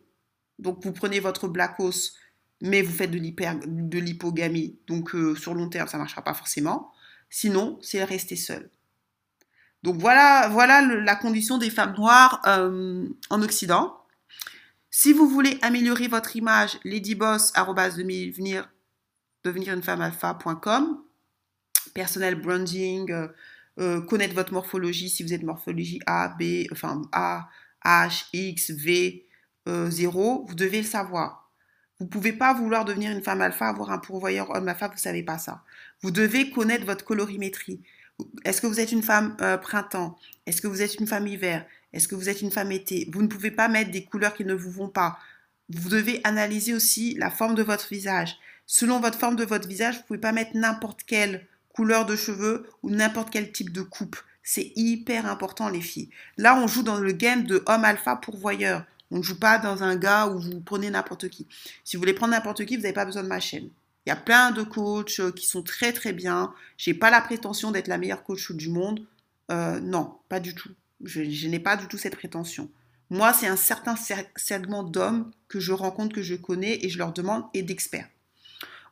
[0.60, 2.12] Donc vous prenez votre blackos,
[2.60, 4.78] mais vous faites de l'hypogamie.
[4.86, 6.92] Donc sur long terme, ça ne marchera pas forcément.
[7.30, 8.70] Sinon, c'est rester seul.
[9.82, 13.98] Donc voilà, la condition des femmes noires euh, en Occident.
[14.90, 18.68] Si vous voulez améliorer votre image, ladyboss.devenir
[19.44, 21.02] devenir une femme alpha.com,
[21.94, 23.26] personnel branding, euh,
[23.80, 27.48] euh, connaître votre morphologie si vous êtes morphologie A, B, enfin A,
[27.84, 29.26] H, X, V,
[29.66, 31.50] 0, vous devez le savoir.
[31.98, 34.94] Vous ne pouvez pas vouloir devenir une femme alpha, avoir un pourvoyeur homme alpha, vous
[34.94, 35.64] ne savez pas ça.
[36.02, 37.80] Vous devez connaître votre colorimétrie.
[38.44, 40.18] Est-ce que vous êtes une femme euh, printemps?
[40.46, 41.64] Est-ce que vous êtes une femme hiver?
[41.92, 43.08] Est-ce que vous êtes une femme été?
[43.12, 45.18] Vous ne pouvez pas mettre des couleurs qui ne vous vont pas.
[45.68, 48.36] Vous devez analyser aussi la forme de votre visage.
[48.66, 52.16] Selon votre forme de votre visage, vous ne pouvez pas mettre n'importe quelle couleur de
[52.16, 54.16] cheveux ou n'importe quel type de coupe.
[54.42, 56.10] C'est hyper important les filles.
[56.36, 58.84] Là, on joue dans le game de homme alpha pourvoyeur.
[59.10, 61.46] On ne joue pas dans un gars où vous prenez n'importe qui.
[61.84, 63.68] Si vous voulez prendre n'importe qui, vous n'avez pas besoin de ma chaîne.
[64.04, 66.52] Il y a plein de coachs euh, qui sont très très bien.
[66.76, 69.06] J'ai pas la prétention d'être la meilleure coach du monde.
[69.50, 70.70] Euh, non, pas du tout.
[71.04, 72.68] Je, n'ai pas du tout cette prétention.
[73.10, 73.94] Moi, c'est un certain
[74.36, 78.08] segment d'hommes que je rencontre, que je connais et je leur demande et d'experts.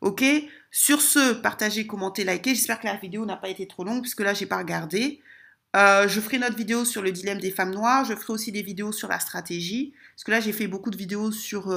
[0.00, 0.24] Ok?
[0.70, 2.54] Sur ce, partagez, commentez, likez.
[2.54, 5.20] J'espère que la vidéo n'a pas été trop longue puisque là, j'ai pas regardé.
[5.76, 8.04] Euh, je ferai une autre vidéo sur le dilemme des femmes noires.
[8.04, 9.94] Je ferai aussi des vidéos sur la stratégie.
[10.14, 11.70] Parce que là, j'ai fait beaucoup de vidéos sur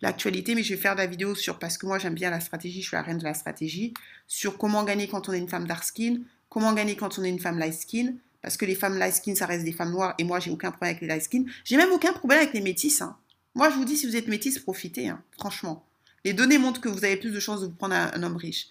[0.00, 2.40] l'actualité, mais je vais faire de la vidéo sur, parce que moi j'aime bien la
[2.40, 3.94] stratégie, je suis la reine de la stratégie,
[4.26, 7.30] sur comment gagner quand on est une femme dark skin, comment gagner quand on est
[7.30, 10.14] une femme light skin, parce que les femmes light skin, ça reste des femmes noires,
[10.18, 11.44] et moi j'ai aucun problème avec les light skin.
[11.64, 13.00] J'ai même aucun problème avec les métisses.
[13.02, 13.16] Hein.
[13.54, 15.84] Moi je vous dis, si vous êtes métisse, profitez, hein, franchement.
[16.24, 18.68] Les données montrent que vous avez plus de chances de vous prendre un, homme riche.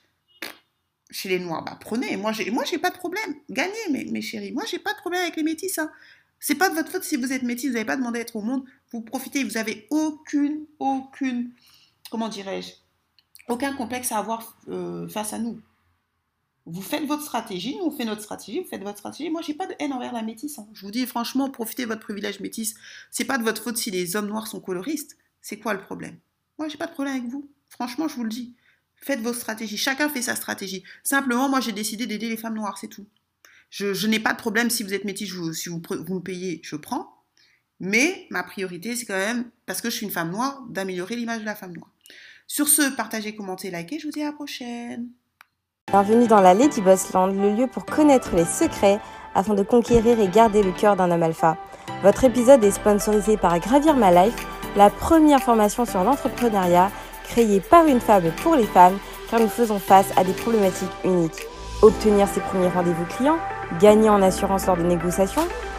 [1.10, 2.18] Chez les noirs, bah prenez.
[2.18, 3.36] Moi, j'ai, moi, pas de problème.
[3.50, 4.52] Gagnez, mes, mes chéris.
[4.52, 5.78] Moi, j'ai pas de problème avec les métisses.
[5.78, 5.90] Hein.
[6.40, 8.36] C'est pas de votre faute si vous êtes métis, vous n'avez pas demandé à être
[8.36, 8.66] au monde.
[8.96, 11.52] Vous profitez, vous avez aucune, aucune,
[12.10, 12.72] comment dirais-je,
[13.50, 15.60] aucun complexe à avoir euh, face à nous.
[16.66, 19.30] Vous faites votre stratégie, nous on fait notre stratégie, vous faites votre stratégie.
[19.30, 20.60] Moi, j'ai pas de haine envers la métisse.
[20.60, 20.68] Hein.
[20.72, 22.76] Je vous dis franchement, profitez de votre privilège métisse.
[23.12, 25.18] C'est pas de votre faute si les hommes noirs sont coloristes.
[25.42, 26.18] C'est quoi le problème?
[26.58, 27.50] Moi, j'ai pas de problème avec vous.
[27.68, 28.56] Franchement, je vous le dis.
[28.96, 29.78] Faites vos stratégies.
[29.78, 30.86] Chacun fait sa stratégie.
[31.04, 33.06] Simplement, moi, j'ai décidé d'aider les femmes noires, c'est tout.
[33.70, 37.15] Je, n'ai pas de problème si vous êtes métis, si vous, me payez, je prends.
[37.80, 41.42] Mais ma priorité, c'est quand même, parce que je suis une femme noire, d'améliorer l'image
[41.42, 41.90] de la femme noire.
[42.48, 44.00] Sur ce, partagez, commentez, likez.
[44.00, 45.08] Je vous dis à la prochaine.
[45.92, 49.00] Bienvenue dans la Lady Boss Land, le lieu pour connaître les secrets
[49.34, 51.58] afin de conquérir et garder le cœur d'un homme alpha.
[52.02, 54.48] Votre épisode est sponsorisé par Gravir My Life,
[54.78, 56.92] la première formation sur l'entrepreneuriat
[57.26, 58.98] créée par une femme pour les femmes,
[59.30, 61.46] car nous faisons face à des problématiques uniques.
[61.82, 63.40] Obtenir ses premiers rendez-vous clients,
[63.82, 65.48] gagner en assurance lors de négociations